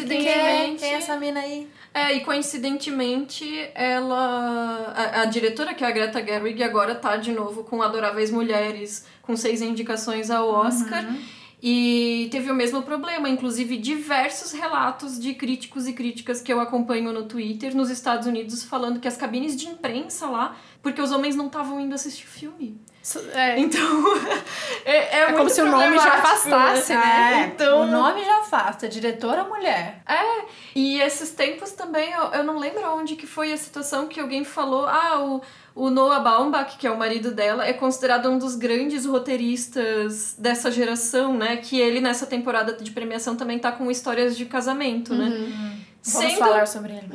[0.00, 0.74] quem Quem é.
[0.74, 1.68] Quem é essa mina aí?
[1.92, 4.94] É, e coincidentemente, ela.
[4.96, 9.06] A, a diretora, que é a Greta Gerwig, agora tá de novo com Adoráveis Mulheres,
[9.22, 11.04] com seis indicações ao Oscar.
[11.60, 17.12] E teve o mesmo problema, inclusive diversos relatos de críticos e críticas que eu acompanho
[17.12, 21.34] no Twitter nos Estados Unidos falando que as cabines de imprensa lá, porque os homens
[21.34, 22.80] não estavam indo assistir o filme.
[23.34, 23.80] É, Então,
[24.84, 27.42] é, é, É como se o nome já afastasse, né?
[27.42, 28.88] É, Então- o nome já afasta.
[28.88, 30.02] Diretora mulher.
[30.06, 34.20] É, e esses tempos também, eu, eu não lembro onde que foi a situação que
[34.20, 35.40] alguém falou, ah, o,
[35.74, 40.70] o Noah Baumbach, que é o marido dela, é considerado um dos grandes roteiristas dessa
[40.70, 41.56] geração, né?
[41.56, 45.28] Que ele, nessa temporada de premiação, também tá com histórias de casamento, né?
[46.04, 47.08] Vamos Sendo, falar sobre ele.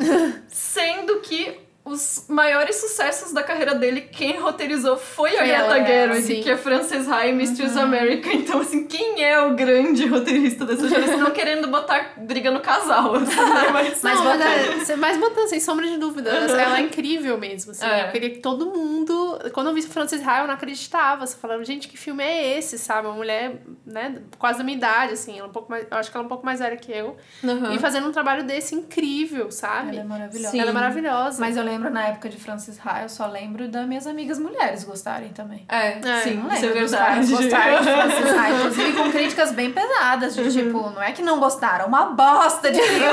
[0.47, 5.77] sendo que os maiores sucessos da carreira dele, quem roteirizou foi a Foi Greta ela,
[5.79, 8.29] é, Gerwig, que é Frances Ha e Mistress America.
[8.43, 11.19] Então, assim, quem é o grande roteirista dessa geração?
[11.19, 13.69] Não querendo botar briga no casal, assim, né?
[13.71, 14.45] Mas, Mas, não, bota,
[14.79, 17.85] você- mas botando, sem sombra de dúvida, ela é incrível mesmo, assim.
[17.85, 18.07] É.
[18.07, 19.39] Eu queria que todo mundo...
[19.53, 21.25] Quando eu vi Frances Ha, eu não acreditava.
[21.25, 23.07] Você falava, gente, que filme é esse, sabe?
[23.07, 25.37] Uma mulher, né, quase da minha idade, assim.
[25.37, 26.91] Ela é um pouco mais, eu acho que ela é um pouco mais velha que
[26.91, 27.15] eu.
[27.43, 27.73] Aham.
[27.73, 29.89] E fazendo um trabalho desse incrível, sabe?
[29.89, 30.49] Ela é maravilhosa.
[30.51, 30.59] Sim.
[30.59, 31.39] Ela é maravilhosa.
[31.39, 34.83] Mas eu lembro na época de Francis Ha, eu só lembro das minhas amigas mulheres
[34.83, 35.65] gostarem também.
[35.69, 37.43] É, É, sim, Não isso é lembro dos caras verdade.
[37.49, 41.39] gostarem de Francis Ha, inclusive com críticas bem pesadas, de tipo, não é que não
[41.39, 43.03] gostaram, uma bosta de filme.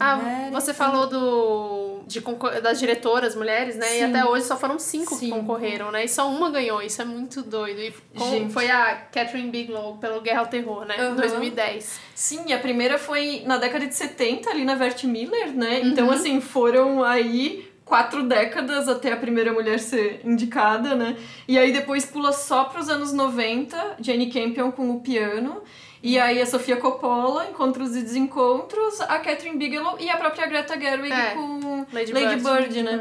[0.00, 0.18] Ah,
[0.52, 1.79] você falou do,
[2.10, 2.20] de
[2.62, 3.86] das diretoras mulheres, né?
[3.96, 4.04] E Sim.
[4.04, 5.30] até hoje só foram cinco que Sim.
[5.30, 6.04] concorreram, né?
[6.04, 7.80] E só uma ganhou, isso é muito doido.
[7.80, 10.96] E com- foi a Catherine Bigelow pelo Guerra ao Terror, né?
[10.98, 11.14] Aham.
[11.16, 12.00] 2010.
[12.14, 15.80] Sim, a primeira foi na década de 70, ali na Vert Miller, né?
[15.82, 21.16] Então, assim, foram aí quatro décadas até a primeira mulher ser indicada, né?
[21.48, 25.62] E aí depois pula só pros anos 90, Jane Campion com o piano.
[26.02, 30.78] E aí a Sofia Coppola, Encontros e Desencontros, a Catherine Bigelow e a própria Greta
[30.80, 32.42] Gerwig É, com Lady Lady, Bird.
[32.42, 33.00] Bird, né?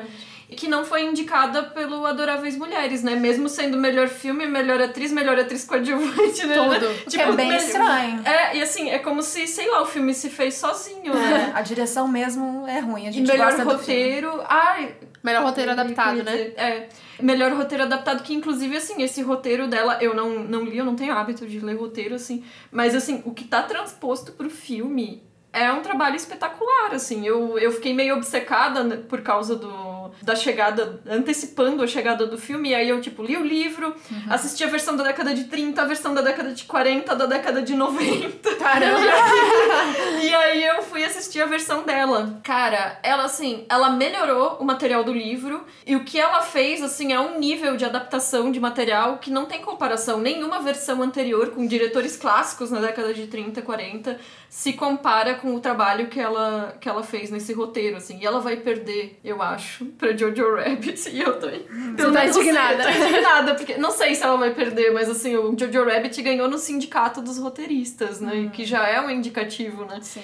[0.58, 3.16] Que não foi indicada pelo Adoráveis Mulheres, né?
[3.16, 6.56] Mesmo sendo melhor filme, melhor atriz, melhor atriz coadjuvante, né?
[6.56, 6.90] Tudo.
[7.10, 8.22] Que é bem estranho.
[8.26, 11.52] É, e assim, é como se, sei lá, o filme se fez sozinho, né?
[11.54, 13.80] É, a direção mesmo é ruim, a E gente melhor gosta do filme.
[13.80, 14.44] roteiro.
[14.50, 16.34] Ai, Melhor roteiro adaptado, né?
[16.58, 16.90] É.
[17.22, 20.96] Melhor roteiro adaptado, que inclusive, assim, esse roteiro dela, eu não, não li, eu não
[20.96, 22.44] tenho hábito de ler roteiro, assim.
[22.72, 27.26] Mas, assim, o que tá transposto pro filme é um trabalho espetacular, assim.
[27.26, 32.38] Eu, eu fiquei meio obcecada né, por causa do, da chegada, antecipando a chegada do
[32.38, 32.70] filme.
[32.70, 33.96] E aí eu, tipo, li o livro,
[34.30, 37.62] assisti a versão da década de 30, a versão da década de 40, da década
[37.62, 38.56] de 90.
[38.56, 39.00] Caramba!
[40.22, 42.40] E aí eu fui assistir a versão dela.
[42.44, 47.14] Cara, ela assim, ela melhorou o material do livro e o que ela fez assim
[47.14, 50.20] é um nível de adaptação de material que não tem comparação.
[50.20, 55.60] Nenhuma versão anterior com diretores clássicos na década de 30, 40 se compara com o
[55.60, 58.20] trabalho que ela que ela fez nesse roteiro assim.
[58.20, 62.42] E ela vai perder, eu acho, para Jojo Rabbit e eu tô eu tá sei,
[62.42, 62.84] indignada.
[62.84, 66.22] eu tô indignada porque não sei se ela vai perder, mas assim, o Jojo Rabbit
[66.22, 68.50] ganhou no sindicato dos roteiristas, né?
[68.54, 70.00] Que já é um indicativo, né?
[70.02, 70.22] Sim.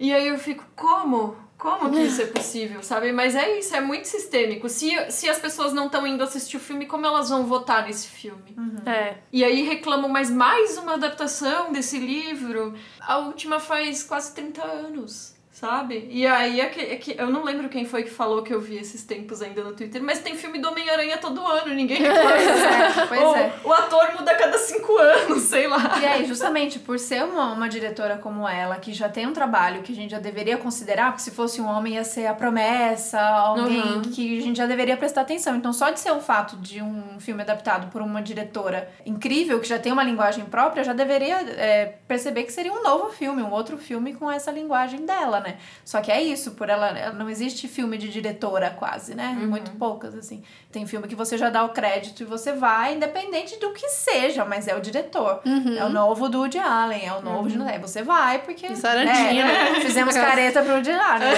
[0.00, 1.36] E aí eu fico, como?
[1.58, 3.10] Como que isso é possível, sabe?
[3.10, 4.68] Mas é isso, é muito sistêmico.
[4.68, 8.06] Se, se as pessoas não estão indo assistir o filme, como elas vão votar nesse
[8.06, 8.54] filme?
[8.86, 9.16] É.
[9.32, 12.74] E aí reclamam mais mais uma adaptação desse livro.
[13.00, 15.34] A última faz quase 30 anos.
[15.58, 16.06] Sabe?
[16.08, 18.60] E aí, é que, é que- eu não lembro quem foi que falou que eu
[18.60, 22.30] vi esses tempos ainda no Twitter, mas tem filme do Homem-Aranha todo ano, ninguém reclama.
[22.30, 23.52] É, pois Ou é.
[23.64, 25.98] o ator muda a cada cinco anos, sei lá.
[26.00, 29.82] E aí, justamente por ser uma, uma diretora como ela, que já tem um trabalho
[29.82, 33.20] que a gente já deveria considerar, porque se fosse um homem ia ser a promessa,
[33.20, 34.02] alguém Uhum.
[34.02, 35.56] que a gente já deveria prestar atenção.
[35.56, 39.66] Então, só de ser o fato de um filme adaptado por uma diretora incrível, que
[39.66, 43.50] já tem uma linguagem própria, já deveria é, perceber que seria um novo filme, um
[43.50, 45.47] outro filme com essa linguagem dela, né?
[45.84, 49.36] Só que é isso, por ela, ela- não existe filme de diretora quase, né?
[49.40, 50.42] Muito poucas, assim.
[50.70, 54.44] Tem filme que você já dá o crédito e você vai, independente do que seja,
[54.44, 55.40] mas é o diretor.
[55.78, 57.58] É o novo do Woody Allen, é o novo de.
[57.62, 58.68] Aí você vai, porque.
[58.68, 59.44] Tarantino.
[59.46, 61.28] né, fizemos careta pro Woody Allen.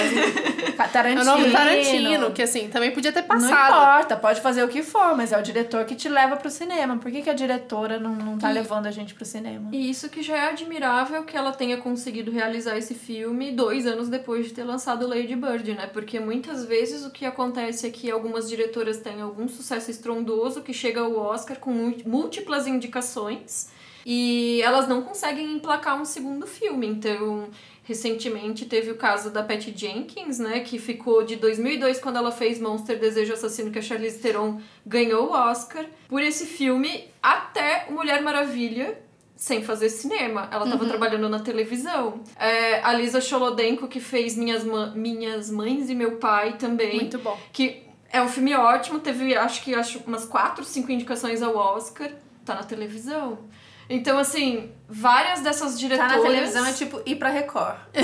[0.77, 1.21] Mas, É Tarantino.
[1.21, 3.75] o novo Tarantino, que assim, também podia ter Não passado.
[3.75, 6.97] importa, pode fazer o que for, mas é o diretor que te leva pro cinema.
[6.97, 9.69] Por que, que a diretora não, não tá E- levando a gente pro cinema?
[9.71, 14.00] E isso que já é admirável que ela tenha conseguido realizar esse filme dois anos
[14.09, 15.87] depois de ter lançado Lady Bird, né?
[15.87, 20.73] Porque muitas vezes o que acontece é que algumas diretoras têm algum sucesso estrondoso que
[20.73, 21.71] chega ao Oscar com
[22.05, 23.69] múltiplas indicações
[24.05, 26.87] e elas não conseguem emplacar um segundo filme.
[26.87, 27.49] Então,
[27.83, 30.61] recentemente teve o caso da Patty Jenkins, né?
[30.61, 35.29] Que ficou de 2002, quando ela fez Monster Desejo Assassino, que a Charlize Theron ganhou
[35.29, 38.97] o Oscar, por esse filme, até Mulher Maravilha,
[39.41, 40.47] sem fazer cinema.
[40.51, 42.21] Ela tava trabalhando na televisão.
[42.39, 46.97] É, a Lisa Cholodenko, que fez Minhas, Ma- Minhas Mães e Meu Pai também.
[46.97, 47.35] Muito bom.
[47.51, 52.11] Que é um filme ótimo, teve acho que acho umas quatro, cinco indicações ao Oscar.
[52.45, 53.39] Tá na televisão.
[53.93, 56.11] Então, assim, várias dessas Tá diretoras.
[56.15, 57.75] na televisão é tipo ir pra Record.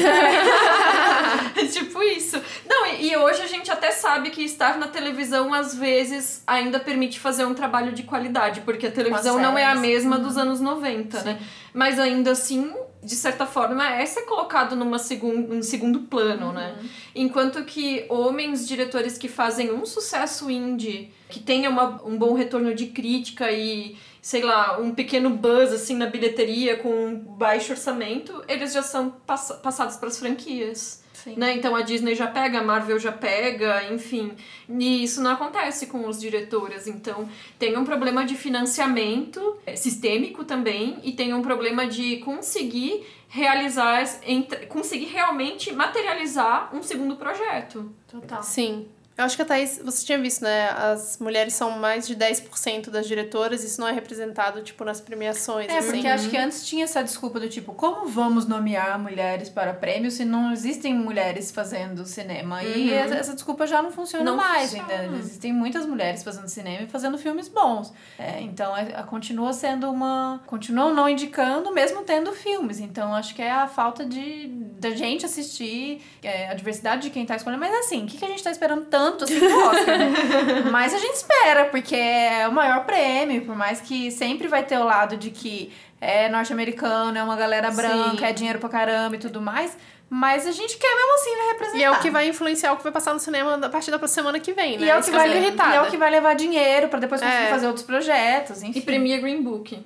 [1.55, 2.39] É tipo isso.
[2.67, 6.79] Não, e, e hoje a gente até sabe que estar na televisão às vezes ainda
[6.79, 9.81] permite fazer um trabalho de qualidade, porque a televisão não é a séries.
[9.81, 11.39] mesma dos anos 90, né?
[11.73, 12.71] Mas ainda assim,
[13.03, 16.75] de certa forma, é ser colocado numa segun, em segundo plano, né?
[17.15, 22.73] Enquanto que homens diretores que fazem um sucesso indie, que tenha uma, um bom retorno
[22.73, 23.97] de crítica e,
[24.27, 29.09] sei lá, um pequeno buzz assim na bilheteria com um baixo orçamento, eles já são
[29.25, 31.01] pass passados para as franquias.
[31.13, 31.35] Sim.
[31.37, 31.55] Né?
[31.55, 34.33] Então a Disney já pega, a Marvel já pega, enfim.
[34.67, 36.87] E isso não acontece com os diretores.
[36.87, 43.05] Então tem um problema de financiamento é, sistêmico também e tem um problema de conseguir
[43.29, 47.89] realizar, entre- conseguir realmente materializar um segundo projeto.
[48.11, 48.43] Total.
[48.43, 48.87] Sim.
[49.17, 50.69] Eu acho que a Thaís, você tinha visto, né?
[50.69, 55.67] As mulheres são mais de 10% das diretoras, isso não é representado, tipo, nas premiações,
[55.69, 55.91] É, assim.
[55.91, 60.13] porque acho que antes tinha essa desculpa do tipo, como vamos nomear mulheres para prêmios
[60.15, 62.63] se não existem mulheres fazendo cinema?
[62.63, 64.93] E essa, desculpa já não funciona Não mais funciona.
[65.01, 65.17] ainda.
[65.17, 67.91] Existem muitas mulheres fazendo cinema e fazendo filmes bons.
[68.19, 70.41] É, então, é, continua sendo uma...
[70.45, 72.79] Continuam não indicando, mesmo tendo filmes.
[72.79, 77.25] Então, acho que é a falta de da gente assistir, é, a diversidade de quem
[77.25, 77.59] tá escolhendo.
[77.59, 80.13] Mas assim, o que, que a gente tá esperando tanto assim do Oscar, né?
[80.71, 84.77] Mas a gente espera, porque é o maior prêmio, por mais que sempre vai ter
[84.77, 88.25] o lado de que é norte-americano, é uma galera branca, Sim.
[88.25, 89.75] é dinheiro pra caramba e tudo mais.
[90.09, 91.77] Mas a gente quer mesmo assim né, representar.
[91.79, 94.07] E é o que vai influenciar o que vai passar no cinema a partir da
[94.07, 94.85] semana que vem, né?
[94.85, 97.43] E é o que vai, e é o que vai levar dinheiro pra depois conseguir
[97.43, 97.49] É.
[97.49, 98.79] fazer outros projetos, enfim.
[98.79, 99.77] E premia Green Book.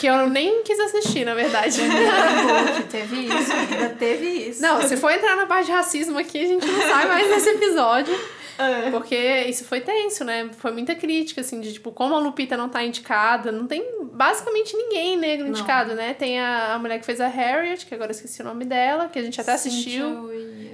[0.00, 1.80] Que eu nem quis assistir, na verdade.
[1.80, 4.60] Book, teve isso, ainda teve isso.
[4.60, 7.50] Não, se for entrar na parte de racismo aqui, a gente não sai mais desse
[7.50, 8.18] episódio.
[8.58, 8.90] É.
[8.90, 9.16] Porque
[9.48, 10.50] isso foi tenso, né?
[10.58, 14.76] Foi muita crítica, assim, de tipo, como a Lupita não tá indicada, não tem basicamente
[14.76, 15.52] ninguém negro Não.
[15.52, 16.12] indicado, né?
[16.14, 19.08] Tem a, a mulher que fez a Harriet, que agora eu esqueci o nome dela,
[19.08, 20.28] que a gente até assistiu.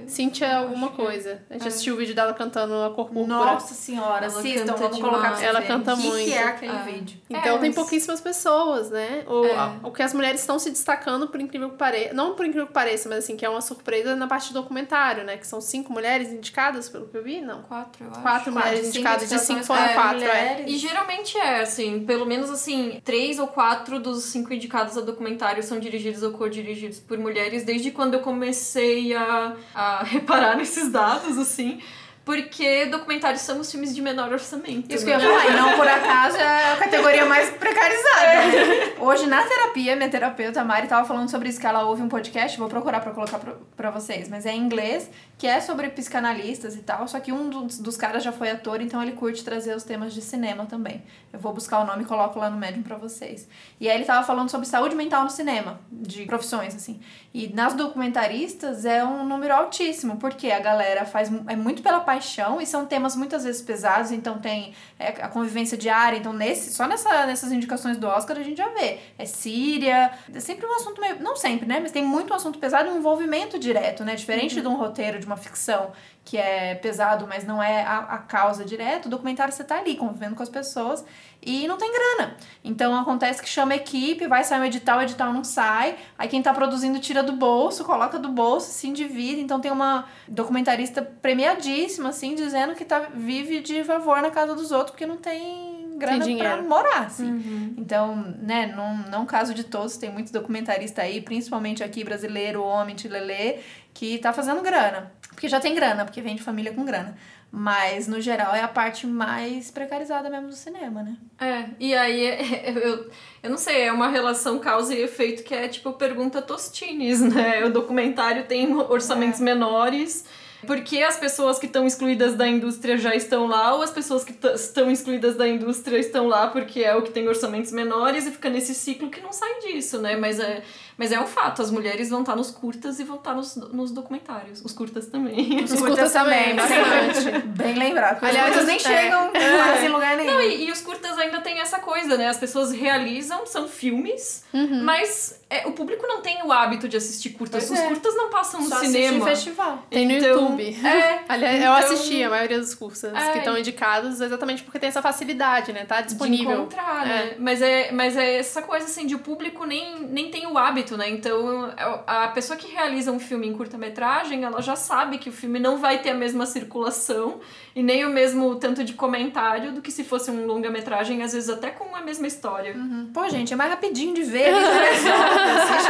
[0.07, 0.91] Cynthia alguma é.
[0.91, 1.41] coisa.
[1.49, 3.25] A gente assistiu o vídeo dela cantando a cor púrpura.
[3.27, 6.25] Nossa senhora, Ela assistam, canta vamos colocar pra Ela canta que muito.
[6.25, 6.83] que é aquele É.
[6.83, 7.17] vídeo?
[7.29, 9.23] Então É, tem mas- pouquíssimas pessoas, né?
[9.27, 9.55] O, É.
[9.55, 12.13] a- o que as mulheres estão se destacando, por incrível que pareça.
[12.13, 15.23] Não por incrível que pareça, mas assim, que é uma surpresa na parte do documentário,
[15.23, 15.37] né?
[15.37, 17.63] Que são cinco mulheres indicadas, pelo que eu vi, não.
[17.63, 18.21] Quatro, eu acho.
[18.21, 20.63] Quatro mulheres indicadas, de cinco foram para quatro, é.
[20.67, 25.61] E geralmente é, assim, pelo menos assim, três ou quatro dos cinco indicados a documentário
[25.63, 31.37] são dirigidos ou co-dirigidos por mulheres, desde quando eu comecei a, a reparar nesses dados,
[31.37, 31.81] assim.
[32.25, 34.91] Porque documentários são os filmes de menor orçamento.
[34.91, 35.23] Isso que né?
[35.23, 38.47] eu ia falar, e não por acaso é a categoria mais precarizada.
[38.47, 38.93] né?
[38.99, 42.09] Hoje, na terapia, minha terapeuta, a Mari, tava falando sobre isso, que ela ouve um
[42.09, 45.07] podcast, vou procurar pra colocar pra, pra vocês, mas é em inglês,
[45.37, 48.81] que é sobre psicanalistas e tal, só que um dos, dos caras já foi ator,
[48.81, 51.03] então ele curte trazer os temas de cinema também.
[51.31, 53.47] Eu vou buscar o nome e coloco lá no Medium pra vocês.
[53.79, 56.99] E aí ele tava falando sobre saúde mental no cinema, de profissões, assim.
[57.33, 62.61] E nas documentaristas é um número altíssimo, porque a galera faz é muito pela paixão
[62.61, 66.87] e são temas muitas vezes pesados, então tem é, a convivência diária, então nesse só
[66.87, 68.99] nessa, nessas indicações do Oscar a gente já vê.
[69.17, 72.57] É Síria, é sempre um assunto meio, não sempre, né, mas tem muito um assunto
[72.57, 75.91] pesado e um envolvimento direto, né, diferente de um roteiro de uma ficção
[76.25, 79.95] que é pesado, mas não é a, a causa direta, o documentário você tá ali
[79.95, 81.05] convivendo com as pessoas
[81.39, 82.35] e não tem grana.
[82.63, 86.27] Então acontece que chama a equipe, vai sair um edital, o edital não sai, aí
[86.27, 89.39] quem tá produzindo tira do bolso, coloca do bolso, se endivida.
[89.39, 94.71] Então tem uma documentarista premiadíssima, assim, dizendo que tá, vive de favor na casa dos
[94.71, 96.63] outros porque não tem grana pra dinheiro.
[96.63, 97.73] morar, assim.
[97.77, 102.95] Então, né, não, não caso de todos, tem muitos documentaristas aí, principalmente aqui brasileiro, homem,
[102.95, 103.59] tilelê,
[103.93, 105.11] que tá fazendo grana.
[105.35, 107.15] Porque já tem grana, porque vem de família com grana.
[107.51, 111.15] Mas, no geral, é a parte mais precarizada mesmo do cinema, né?
[111.39, 113.09] É, e aí é- eu,
[113.43, 117.63] eu não sei, é uma relação causa e efeito que é tipo pergunta Tostines, né?
[117.65, 120.25] O documentário tem orçamentos menores.
[120.65, 124.35] Porque as pessoas que estão excluídas da indústria já estão lá, ou as pessoas que
[124.55, 128.49] estão excluídas da indústria estão lá porque é o que tem orçamentos menores e fica
[128.49, 130.15] nesse ciclo que não sai disso, né?
[130.15, 130.63] Mas é,
[130.97, 133.91] mas é um fato, as mulheres vão estar nos curtas e vão estar nos, nos
[133.91, 134.61] documentários.
[134.63, 135.63] Os curtas também.
[135.63, 137.47] Os curtas também, bastante.
[137.47, 138.23] Bem lembrado.
[138.23, 138.79] Aliás, curtas nem é.
[138.79, 140.33] chegam quase em lugar nenhum.
[140.33, 142.29] Não, e, e os curtas ainda tem essa coisa, né?
[142.29, 144.45] As pessoas realizam, são filmes,
[144.83, 147.65] mas é, o público não tem o hábito de assistir curtas.
[147.67, 147.87] Pois Os é.
[147.87, 149.17] curtas não passam no Só cinema.
[149.17, 149.85] em festival.
[149.89, 150.54] Tem no Então, YouTube.
[150.61, 154.79] É, Aliás, eu então- assisti a maioria dos cursos É, que estão indicados exatamente porque
[154.79, 155.85] tem essa facilidade, né?
[155.85, 156.53] Tá de disponível.
[156.53, 157.35] encontrar, né?
[157.39, 160.97] Mas é, mas é essa coisa assim de o público nem, nem tem o hábito,
[160.97, 161.09] né?
[161.09, 161.71] Então
[162.07, 165.77] a pessoa que realiza um filme em curta-metragem, ela já sabe que o filme não
[165.77, 167.39] vai ter a mesma circulação
[167.75, 171.49] e nem o mesmo tanto de comentário do que se fosse um longa-metragem, às vezes
[171.49, 172.73] até com a mesma história.
[172.75, 173.09] Uhum.
[173.13, 174.53] Pô, gente, é mais rapidinho de ver.
[174.53, 175.15] resolve.
[175.55, 175.89] assiste,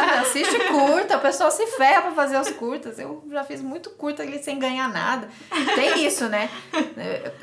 [0.50, 2.98] assiste curta, o pessoal se ferra pra fazer os curtas.
[3.00, 5.30] Eu já fiz muito curta ali sem ganhar nada.
[5.76, 6.50] Tem isso, né?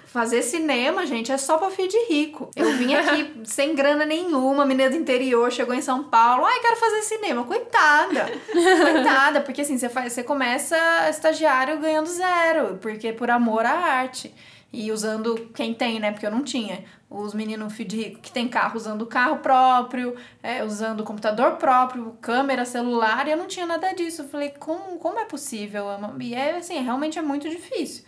[0.07, 2.51] Fazer cinema, gente, é só pra filho de rico.
[2.57, 6.45] Eu vim aqui sem grana nenhuma, menina do interior, chegou em São Paulo.
[6.45, 7.45] Ai, quero fazer cinema.
[7.45, 8.27] Coitada.
[8.53, 10.77] Coitada, porque assim, você, faz, você começa
[11.09, 14.35] estagiário ganhando zero, porque por amor à arte.
[14.73, 16.13] E usando quem tem, né?
[16.13, 16.83] Porque eu não tinha.
[17.15, 22.65] Os meninos de rico que tem carro usando carro próprio, é, usando computador próprio, câmera,
[22.65, 24.23] celular, e eu não tinha nada disso.
[24.23, 25.91] Eu falei, como, como é possível?
[25.91, 28.05] É E é assim, realmente é muito difícil.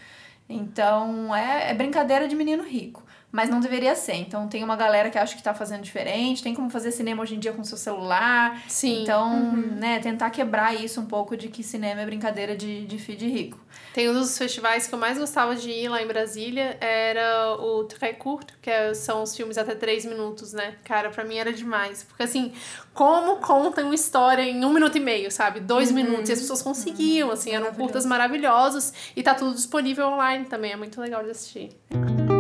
[0.49, 3.03] Então, é, é brincadeira de menino rico.
[3.35, 4.15] Mas não deveria ser.
[4.15, 7.35] Então, tem uma galera que acha que tá fazendo diferente, tem como fazer cinema hoje
[7.35, 8.63] em dia com seu celular.
[8.69, 9.03] Sim.
[9.03, 13.29] Então, né, tentar quebrar isso um pouco de que cinema é brincadeira de, de de
[13.29, 13.59] rico.
[13.93, 17.83] Tem um dos festivais que eu mais gostava de ir lá em Brasília, era o
[17.85, 20.77] Très Court, que é- são os filmes até três minutos, né?
[20.85, 22.05] Cara, pra mim era demais.
[22.05, 22.53] Porque assim,
[22.93, 25.59] como conta uma história em um minuto e meio, sabe?
[25.59, 26.31] Dois minutos.
[26.31, 28.93] E as pessoas conseguiam, assim, eram curtas maravilhosos.
[29.17, 31.71] E tá tudo disponível online também, é muito legal de assistir.
[31.91, 32.34] Eu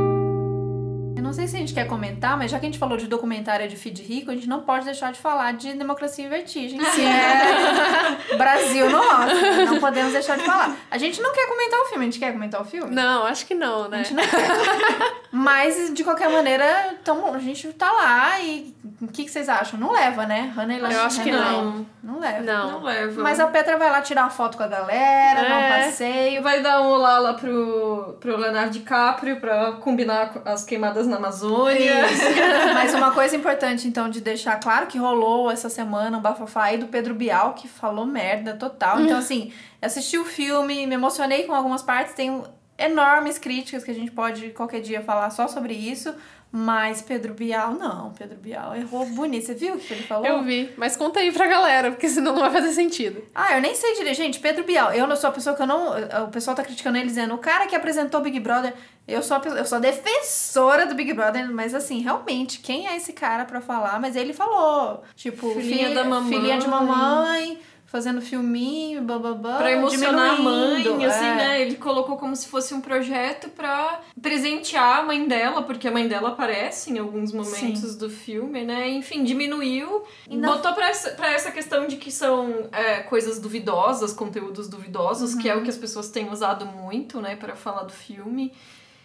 [1.24, 3.66] não sei se a gente quer comentar, mas já que a gente falou de documentário
[3.66, 7.00] de feed rico, a gente não pode deixar de falar de Democracia em Vertigem, que
[7.00, 9.66] é Brasil no Oscar.
[9.66, 10.76] Não podemos deixar de falar.
[10.90, 12.94] A gente não quer comentar o filme, a gente quer comentar o filme?
[12.94, 13.98] Não, acho que não, A né?
[14.04, 15.14] gente não quer.
[15.32, 19.78] Mas, de qualquer maneira, então, a gente tá lá e o que, que vocês acham?
[19.78, 20.52] Não leva, né?
[20.56, 21.84] Honey Eu acho que não.
[22.02, 22.40] Não leva.
[22.40, 22.72] Não.
[22.72, 23.22] Não leva.
[23.22, 25.84] Mas a Petra vai lá tirar uma foto com a galera, dar um É.
[25.86, 26.42] passeio.
[26.42, 31.16] vai dar um olá lá pro, pro Leonardo DiCaprio pra combinar com as queimadas na
[31.16, 32.06] Amazônia.
[32.06, 32.24] Isso.
[32.74, 36.78] Mas uma coisa importante, então, de deixar claro que rolou essa semana um bafafá aí
[36.78, 39.00] do Pedro Bial, que falou merda total.
[39.00, 39.52] Então, assim,
[39.82, 42.42] assisti o filme, me emocionei com algumas partes, tem
[42.76, 46.14] enormes críticas que a gente pode qualquer dia falar só sobre isso.
[46.56, 48.12] Mas Pedro Bial, não.
[48.12, 49.44] Pedro Bial errou bonito.
[49.44, 50.24] Você viu o que ele falou?
[50.24, 50.70] Eu vi.
[50.76, 53.24] Mas conta aí pra galera, porque senão não vai fazer sentido.
[53.34, 54.16] Ah, eu nem sei direito.
[54.16, 55.88] Gente, Pedro Bial, eu não sou a pessoa que eu não.
[56.24, 58.72] O pessoal tá criticando ele dizendo, o cara que apresentou Big Brother.
[59.06, 62.96] Eu sou, pessoa- eu sou a defensora do Big Brother, mas assim, realmente, quem é
[62.96, 64.00] esse cara pra falar?
[64.00, 66.32] Mas ele falou, tipo, Filhinha filha- da mamãe.
[66.32, 67.58] filhinha de mamãe,
[67.94, 69.56] fazendo filminho, bababá.
[69.56, 71.34] Pra emocionar a mãe, diminuindo, assim, é.
[71.36, 71.62] né?
[71.62, 76.08] Ele colocou como se fosse um projeto pra presentear a mãe dela, porque a mãe
[76.08, 78.88] dela aparece em alguns momentos do filme, né?
[78.90, 80.02] Enfim, diminuiu.
[80.28, 85.32] Ainda- Botou pra essa, pra essa questão de que são é, coisas duvidosas, conteúdos duvidosos,
[85.36, 88.52] que é o que as pessoas têm usado muito, né, pra falar do filme.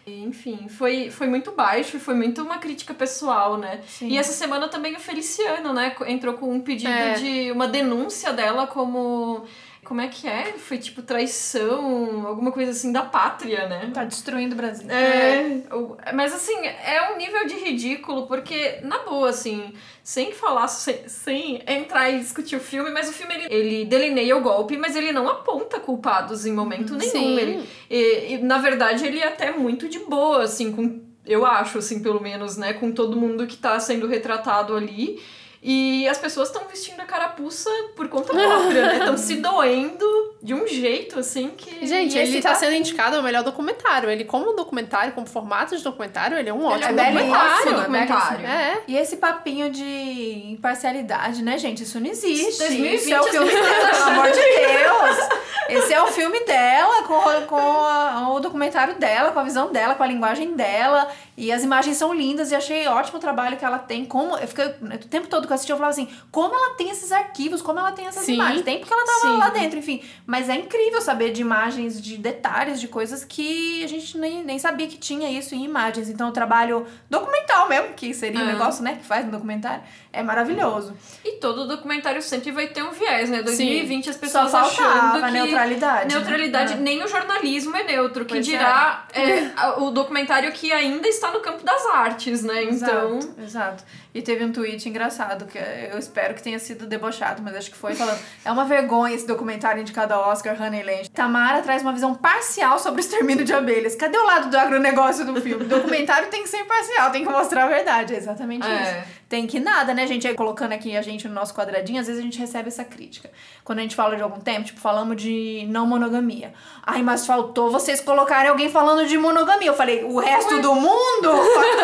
[0.10, 3.82] Enfim, foi, foi muito baixo e foi muito uma crítica pessoal, né?
[3.88, 4.08] Sim.
[4.10, 7.14] E essa semana também o Feliciano, né, entrou com um pedido É.
[7.14, 9.46] de uma denúncia dela como.
[9.90, 10.54] Como é que é?
[10.54, 13.90] Foi tipo traição, alguma coisa assim da pátria, né?
[13.92, 14.88] Tá destruindo o Brasil.
[14.90, 19.74] É, o- mas assim, é um nível de ridículo, porque, na boa, assim,
[20.04, 24.38] sem falar, sem, sem entrar e discutir o filme, mas o filme ele, ele delineia
[24.38, 27.12] o golpe, mas ele não aponta culpados em momento nenhum.
[27.12, 27.38] Sim.
[27.40, 31.02] Ele, e, e, na verdade, ele é até muito de boa, assim, com.
[31.26, 35.20] Eu acho, assim, pelo menos, né, com todo mundo que tá sendo retratado ali.
[35.62, 38.98] E as pessoas estão vestindo a carapuça por conta própria, né?
[39.00, 40.06] Estão se doendo
[40.42, 41.86] de um jeito, assim, que.
[41.86, 44.10] Gente, ele esse tá sendo indicado ao melhor documentário.
[44.10, 47.70] Ele, como documentário, como formato de documentário, ele é um ótimo é belíssimo, documentário.
[47.70, 48.46] é documentário.
[48.48, 48.82] É.
[48.88, 51.84] E esse papinho de imparcialidade, né, gente?
[51.84, 52.58] Isso não existe.
[52.60, 55.30] 2020 Isso é o filme dela, pelo amor de Deus.
[55.70, 57.56] Esse é o filme dela, com, com
[57.86, 61.08] a- o documentário dela, com a visão dela, com a linguagem dela.
[61.42, 64.04] E as imagens são lindas e achei ótimo o trabalho que ela tem.
[64.04, 66.90] Como, eu fiquei o tempo todo que eu assisti, eu falava assim, como ela tem
[66.90, 68.34] esses arquivos, como ela tem essas Sim.
[68.34, 68.62] imagens.
[68.64, 69.38] Tem porque ela tava Sim.
[69.38, 70.04] lá dentro, enfim.
[70.28, 74.60] Mas é incrível saber de imagens, de detalhes, de coisas que a gente nem, nem
[74.60, 76.10] sabia que tinha isso em imagens.
[76.10, 78.52] Então o trabalho documental mesmo, que seria o É.
[78.52, 79.82] negócio, né, que faz no documentário,
[80.12, 80.94] é maravilhoso.
[81.24, 83.38] E todo documentário sempre vai ter um viés, né?
[83.38, 83.44] Sim.
[83.46, 86.08] 2020 as Só pessoas faltava achando que neutralidade.
[86.10, 86.16] né?
[86.20, 86.76] neutralidade, É.
[86.76, 91.29] nem o jornalismo é neutro, que Pois dirá é, a- o documentário que ainda está
[91.32, 92.64] no campo das artes, né?
[92.64, 93.84] Então, Exato, exato.
[94.12, 97.78] E teve um tweet engraçado, que eu espero que tenha sido debochado, mas acho que
[97.78, 101.10] foi, falando é uma vergonha esse documentário indicado ao Oscar, Honeyland.
[101.12, 103.96] Tamara traz uma visão parcial sobre o extermínio de abelhas.
[103.96, 105.64] Cadê o lado do agronegócio do filme?
[105.64, 108.82] O documentário tem que ser imparcial, tem que mostrar a verdade, é exatamente É.
[108.82, 109.20] isso.
[109.30, 110.28] Tem que nada, né, gente?
[110.28, 113.30] Aí, colocando aqui a gente no nosso quadradinho, às vezes a gente recebe essa crítica.
[113.64, 116.52] Quando a gente fala de algum tema, tipo, falamos de não monogamia.
[116.84, 119.68] Ai, mas faltou vocês colocarem alguém falando de monogamia.
[119.68, 121.30] Eu falei, o resto do mundo?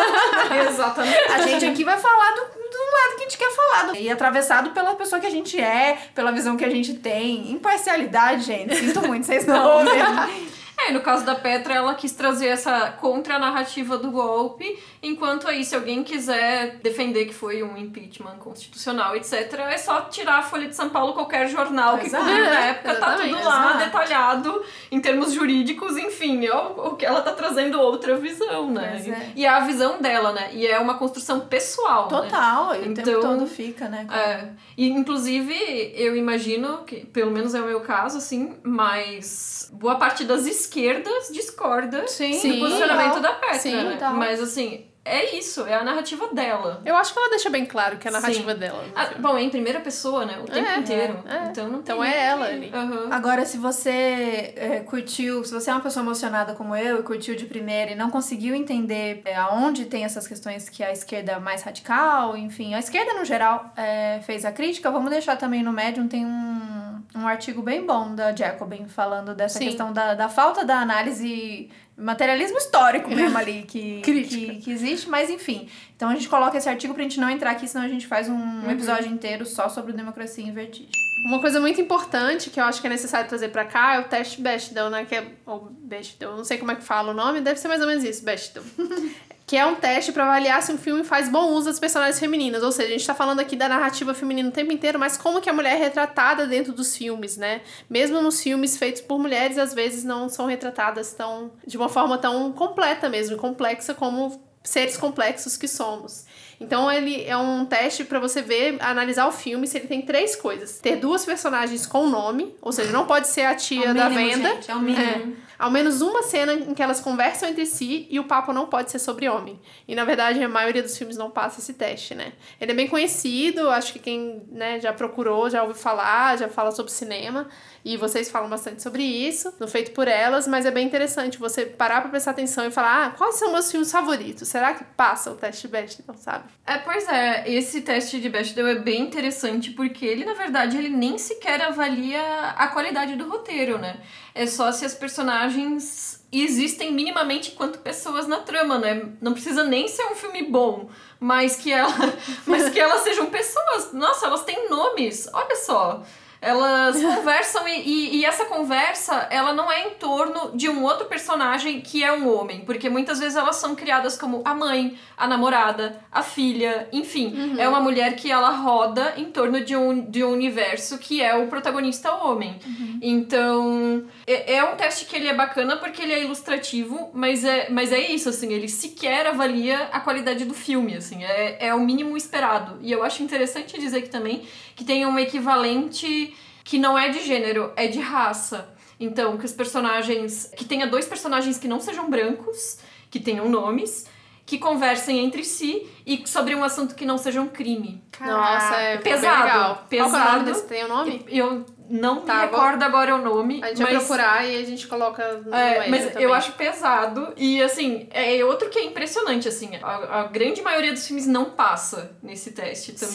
[0.68, 1.30] exatamente.
[1.32, 3.82] A gente aqui vai falar do, do lado que a gente quer falar.
[3.88, 7.50] do- E atravessado pela pessoa que a gente é, pela visão que a gente tem.
[7.50, 8.74] Imparcialidade, gente.
[8.76, 9.94] Sinto muito, vocês não ouvem.
[10.78, 15.74] É, no caso da Petra, ela quis trazer essa contra-narrativa do golpe, enquanto aí, se
[15.74, 20.76] alguém quiser defender que foi um impeachment constitucional, etc., é só tirar a Folha de
[20.76, 23.78] São Paulo, qualquer jornal que Exato, na época, tá tudo lá exato.
[23.84, 29.02] detalhado em termos jurídicos, enfim, é o, que ela tá trazendo outra visão, né?
[29.06, 29.32] É.
[29.34, 30.50] E é a visão dela, né?
[30.52, 32.08] E é uma construção pessoal, né?
[32.10, 34.06] Total, e o tempo Então- todo fica, né?
[34.12, 35.54] É, e inclusive
[35.96, 41.28] eu imagino que, pelo menos é o meu caso, assim, mas boa parte das esquerdas
[41.32, 42.60] discorda Sim, do Sim.
[42.60, 43.98] posicionamento da Petra, Sim, né?
[44.14, 46.80] Mas assim, é isso, é a narrativa dela.
[46.84, 48.58] Eu acho que ela deixa bem claro que é a narrativa Sim.
[48.58, 48.84] dela.
[48.94, 49.22] Ah, filme.
[49.22, 50.38] bom, é em primeira pessoa, né?
[50.40, 51.18] O tempo É, inteiro.
[51.28, 51.48] é.
[51.50, 52.70] Então não Então tem é ela que- ali.
[52.74, 53.08] Aham.
[53.10, 57.34] Agora, se você é, curtiu, se você é uma pessoa emocionada como eu e curtiu
[57.36, 61.38] de primeira e não conseguiu entender é, aonde tem essas questões que a esquerda é
[61.38, 65.72] mais radical, enfim, a esquerda no geral é, fez a crítica, vamos deixar também no
[65.72, 69.66] Medium, tem um, um artigo bem bom da Jacobin falando dessa Sim.
[69.66, 75.30] questão da, da falta da análise materialismo histórico mesmo ali que, que, que existe, mas
[75.30, 75.68] enfim.
[75.96, 78.28] Então a gente coloca esse artigo pra gente não entrar aqui, senão a gente faz
[78.28, 80.90] um episódio inteiro só sobre democracia em vertigem.
[81.26, 84.04] Uma coisa muito importante que eu acho que é necessário trazer pra cá é o
[84.04, 85.04] teste Bechdel, né?
[85.04, 87.80] Que é, ou Bechdel, não sei como é que fala o nome, deve ser mais
[87.80, 88.62] ou menos isso, Bechdel.
[89.46, 92.64] que é um teste pra avaliar se um filme faz bom uso das personagens femininas.
[92.64, 95.40] Ou seja, a gente tá falando aqui da narrativa feminina o tempo inteiro, mas como
[95.40, 97.60] que a mulher é retratada dentro dos filmes, né?
[97.88, 102.18] Mesmo nos filmes feitos por mulheres, às vezes não são retratadas tão de uma forma
[102.18, 106.24] tão completa mesmo, complexa como seres complexos que somos.
[106.60, 110.34] Então ele é um teste para você ver, analisar o filme se ele tem três
[110.34, 113.94] coisas: ter duas personagens com nome, ou seja, não pode ser a tia É o
[113.94, 114.48] da mínimo, venda.
[114.54, 115.02] gente, é o mínimo.
[115.42, 115.45] É.
[115.58, 118.90] Ao menos uma cena em que elas conversam entre si e o papo não pode
[118.90, 119.58] ser sobre homem.
[119.88, 122.32] E na verdade a maioria dos filmes não passa esse teste, né?
[122.60, 126.70] Ele é bem conhecido, acho que quem né, já procurou, já ouviu falar, já fala
[126.70, 127.48] sobre cinema.
[127.86, 131.64] E vocês falam bastante sobre isso, no Feito por Elas, mas é bem interessante você
[131.64, 134.48] parar pra prestar atenção e falar: ah, quais são meus filmes favoritos?
[134.48, 136.46] Será que passa o teste Bechdel, sabe?
[136.66, 140.88] É, pois é, esse teste de Bechdel é bem interessante porque ele, na verdade, ele
[140.88, 142.20] nem sequer avalia
[142.56, 144.00] a qualidade do roteiro, né?
[144.34, 149.10] É só se as personagens existem minimamente enquanto pessoas na trama, né?
[149.20, 151.94] Não precisa nem ser um filme bom, mas que ela,
[152.44, 153.92] mas que elas sejam pessoas.
[153.92, 155.28] Nossa, elas têm nomes.
[155.32, 156.02] Olha só.
[156.40, 161.06] Elas conversam e, e, e, essa conversa, ela não é em torno de um outro
[161.06, 165.26] personagem que é um homem, porque muitas vezes elas são criadas como a mãe, a
[165.26, 167.34] namorada, a filha, enfim.
[167.34, 167.60] Uhum.
[167.60, 171.34] É uma mulher que ela roda em torno de um, de um universo que é
[171.34, 172.58] o protagonista homem.
[172.64, 172.98] Uhum.
[173.02, 177.70] Então, é, é um teste que ele é bacana porque ele é ilustrativo, mas é,
[177.70, 181.80] mas é isso, assim, ele sequer avalia a qualidade do filme, assim, é, é o
[181.80, 182.78] mínimo esperado.
[182.82, 184.42] E eu acho interessante dizer que também
[184.74, 186.35] que tem um equivalente
[186.66, 188.68] que não é de gênero, é de raça.
[188.98, 190.50] Então, que os personagens.
[190.56, 194.06] que tenha dois personagens que não sejam brancos, que tenham nomes,
[194.44, 198.02] que conversem entre si e sobre um assunto que não seja um crime.
[198.20, 199.42] Nossa, é pesado.
[199.42, 199.86] Legal.
[199.90, 200.10] Pesado.
[200.10, 200.66] Qual é o nome desse?
[200.66, 201.24] Tem o nome?
[201.28, 203.60] Eu não Tá, me recordo agora o nome.
[203.62, 203.92] A gente mas...
[203.92, 206.22] vai procurar e a gente coloca no É, mas também.
[206.22, 210.92] eu acho pesado e assim, é outro que é impressionante, assim, a, a grande maioria
[210.92, 213.14] dos filmes não passa nesse teste também.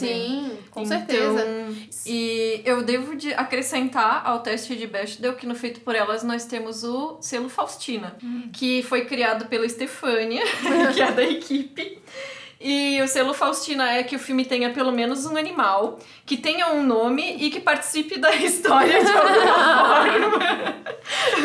[0.50, 1.46] Sim, com Então, certeza.
[2.06, 6.46] E eu devo de acrescentar ao teste de Bechdel que no Feito por Elas nós
[6.46, 8.16] temos o selo Faustina,
[8.54, 10.44] que foi criado pela Estefânia,
[10.94, 12.00] que é da equipe.
[12.64, 16.70] E o selo Faustina é que o filme tenha pelo menos um animal, que tenha
[16.72, 20.82] um nome e que participe da história de alguma forma.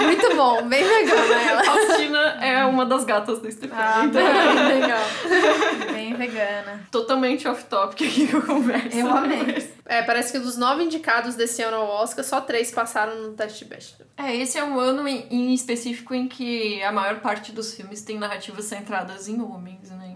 [0.04, 1.64] Muito bom, bem vegana ela.
[1.64, 3.84] Faustina é uma das gatas da Estefânia.
[3.84, 5.92] Ah, então, Bem legal.
[5.92, 6.86] Bem vegana.
[6.90, 8.96] totalmente off-topic aqui que eu converso.
[8.96, 9.70] Eu amei.
[9.86, 13.64] É, parece que dos nove indicados desse ano ao Oscar, só três passaram no teste
[13.64, 14.06] Bechdel.
[14.18, 18.18] É, esse é um ano em específico em que a maior parte dos filmes tem
[18.18, 20.15] narrativas centradas em homens, né?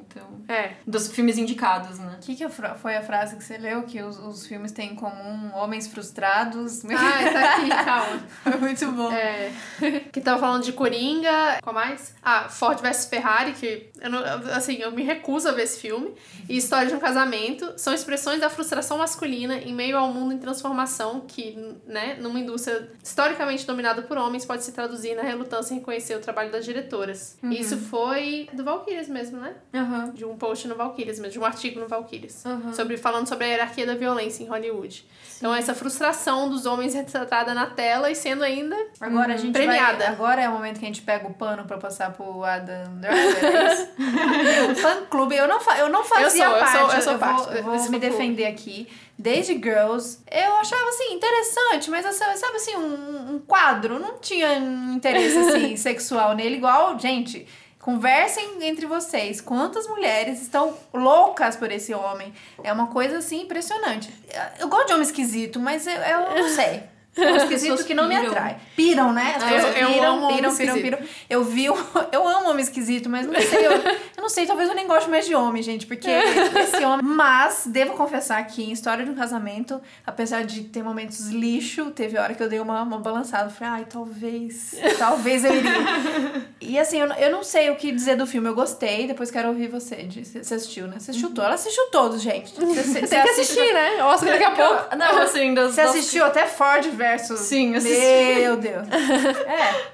[0.51, 0.72] É.
[0.84, 2.16] Dos filmes indicados, né?
[2.16, 3.84] O que, que foi a frase que você leu?
[3.84, 6.84] Que os, os filmes têm em comum homens frustrados.
[6.86, 8.20] Ah, tá aqui, calma.
[8.42, 9.12] Foi muito bom.
[9.12, 9.53] É,
[10.12, 12.16] que tava falando de Coringa, qual mais?
[12.20, 14.18] Ah, Ford vs Ferrari, que eu não,
[14.53, 16.12] assim, eu me recuso a ver esse filme.
[16.48, 20.38] E História de um Casamento são expressões da frustração masculina em meio ao mundo em
[20.38, 25.78] transformação que, né, numa indústria historicamente dominada por homens pode se traduzir na relutância em
[25.78, 27.38] reconhecer o trabalho das diretoras.
[27.44, 29.55] Isso foi do Valkyries mesmo, né?
[29.72, 30.11] Aham.
[30.11, 32.45] De um post no Valkyries mesmo, de um artigo no Valkyries.
[32.45, 32.72] Aham.
[32.72, 35.07] Sobre, falando sobre a hierarquia da violência em Hollywood.
[35.36, 39.99] Então, essa frustração dos homens retratada na tela e sendo ainda Agora a gente Premiada.
[39.99, 40.07] vai...
[40.09, 43.88] Agora é o momento que a gente pega o pano pra passar pro Adam Driver,
[44.59, 45.36] é um fã-clube.
[45.36, 45.78] Eu não, fa...
[45.78, 46.78] eu não fazia Eu sou, eu parte.
[46.78, 48.88] sou- eu sou vou, parte eu vou desse me defender aqui.
[49.18, 51.91] Desde Girls, eu achava, assim, interessante.
[51.91, 53.99] Mas, sabe assim, um, um quadro.
[53.99, 56.57] Não tinha interesse, assim, sexual nele.
[56.57, 57.47] Igual, gente...
[57.81, 59.41] Conversem entre vocês.
[59.41, 62.33] Quantas mulheres estão loucas por esse homem?
[62.62, 64.12] É uma coisa assim impressionante.
[64.59, 66.83] Eu gosto de homem esquisito, mas eu, eu não sei.
[67.17, 68.57] É um esquisito que não me atrai.
[68.77, 69.35] Piram, né?
[69.37, 70.99] As Ah, pessoas eu- eu piram, amo homem piram, piram, piram.
[71.29, 71.65] Eu vi,
[72.13, 75.11] eu amo homem esquisito, mas não sei, eu, eu não sei, talvez eu nem goste
[75.11, 76.09] mais de homem, gente, porque
[76.57, 77.05] esse homem.
[77.05, 82.17] Mas, devo confessar que em História de um Casamento, apesar de ter momentos lixo, teve
[82.17, 83.51] hora que eu dei uma, uma balançada.
[83.51, 86.47] Falei, ai, talvez, talvez eu iria.
[86.61, 89.49] E assim, eu, eu não sei o que dizer do filme, eu gostei, depois quero
[89.49, 90.09] ouvir você.
[90.43, 90.95] Você assistiu, né?
[90.99, 91.45] Você assistiu todo.
[91.45, 92.55] Ela assistiu todos, gente.
[92.55, 94.03] Você, você, Tem que assistir, né?
[94.05, 94.97] Oscar daqui a pouco.
[94.97, 97.40] Não, assim, das, Você assistiu até Ford versus.
[97.40, 98.40] Sim, assisti.
[98.40, 98.86] Meu Deus.
[99.46, 99.90] É.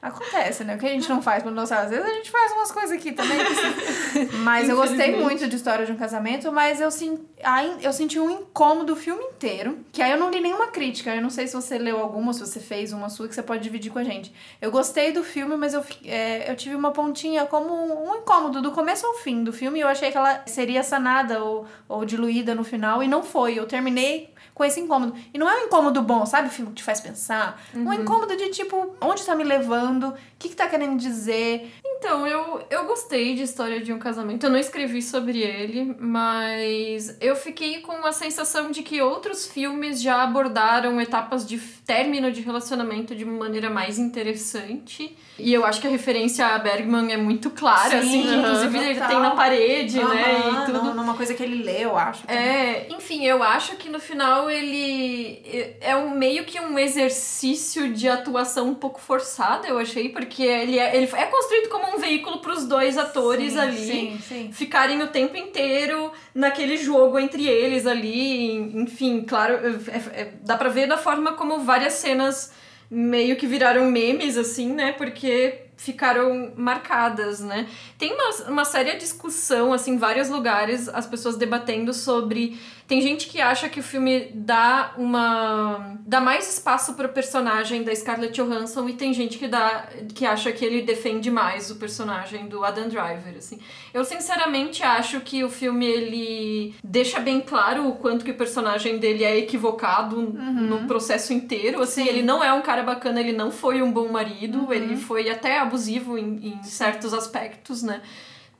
[0.00, 0.74] Acontece, né?
[0.74, 1.82] O que a gente não faz não sabe.
[1.84, 3.38] Às vezes a gente faz umas coisas aqui também.
[4.42, 7.20] Mas eu gostei muito de História de um Casamento, mas eu, sen...
[7.42, 9.78] ai- eu senti um incômodo o filme inteiro.
[9.92, 11.14] Que aí eu não li nenhuma crítica.
[11.14, 13.62] Eu não sei se você leu alguma, se você fez uma sua, que você pode
[13.62, 14.32] dividir com a gente.
[14.60, 18.72] Eu gostei do filme, mas eu, é, eu tive uma pontinha como um incômodo do
[18.72, 19.78] começo ao fim do filme.
[19.78, 23.56] E eu achei que ela seria sanada ou, ou diluída no final, e não foi.
[23.56, 25.14] Eu terminei com esse incômodo.
[25.32, 26.48] E não é um incômodo bom, sabe?
[26.48, 27.60] O filme que te faz pensar.
[27.74, 30.08] Um incômodo de tipo, onde tá me levando?
[30.08, 31.72] O que, que tá querendo dizer?
[32.04, 34.44] Então, eu, eu gostei de História de um Casamento.
[34.44, 40.02] Eu não escrevi sobre ele, mas eu fiquei com a sensação de que outros filmes
[40.02, 45.16] já abordaram etapas de término de relacionamento de uma maneira mais interessante.
[45.38, 48.78] E eu acho que a referência a Bergman é muito clara, Sim, assim, que inclusive
[48.78, 50.40] ele tem na parede, né?
[50.62, 50.82] E tudo.
[50.82, 52.28] num- Numa coisa que ele lê, eu acho.
[52.30, 55.40] É, enfim, eu acho que no final ele
[55.80, 60.78] é um meio que um exercício de atuação um pouco forçada, eu achei, porque ele
[60.78, 64.50] é, ele é construído como um veículo para os dois atores Sim, ali Sim, sim.
[64.52, 69.54] ficarem o tempo inteiro naquele jogo entre eles ali, enfim, claro,
[69.88, 72.52] é- é- dá pra ver da forma como várias cenas
[72.90, 74.92] meio que viraram memes, assim, né?
[74.92, 77.66] Porque ficaram marcadas, né?
[77.98, 82.58] Tem uma, uma séria discussão, assim, em vários lugares, as pessoas debatendo sobre.
[82.92, 85.96] Tem gente que acha que o filme dá uma.
[86.06, 89.88] dá mais espaço pro personagem da Scarlett Johansson e tem gente que dá.
[90.14, 93.58] que acha que ele defende mais o personagem do Adam Driver, assim.
[93.94, 98.98] Eu sinceramente acho que o filme ele deixa bem claro o quanto que o personagem
[98.98, 101.80] dele é equivocado no processo inteiro.
[101.80, 102.10] Assim, Sim.
[102.10, 105.58] ele não é um cara bacana, ele não foi um bom marido, ele foi até
[105.58, 108.02] abusivo em, em certos aspectos, né?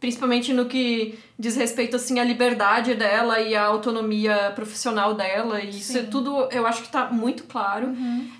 [0.03, 5.61] Principalmente no que diz respeito assim à liberdade dela e à autonomia profissional dela.
[5.61, 7.95] E isso é tudo, eu acho que tá muito claro.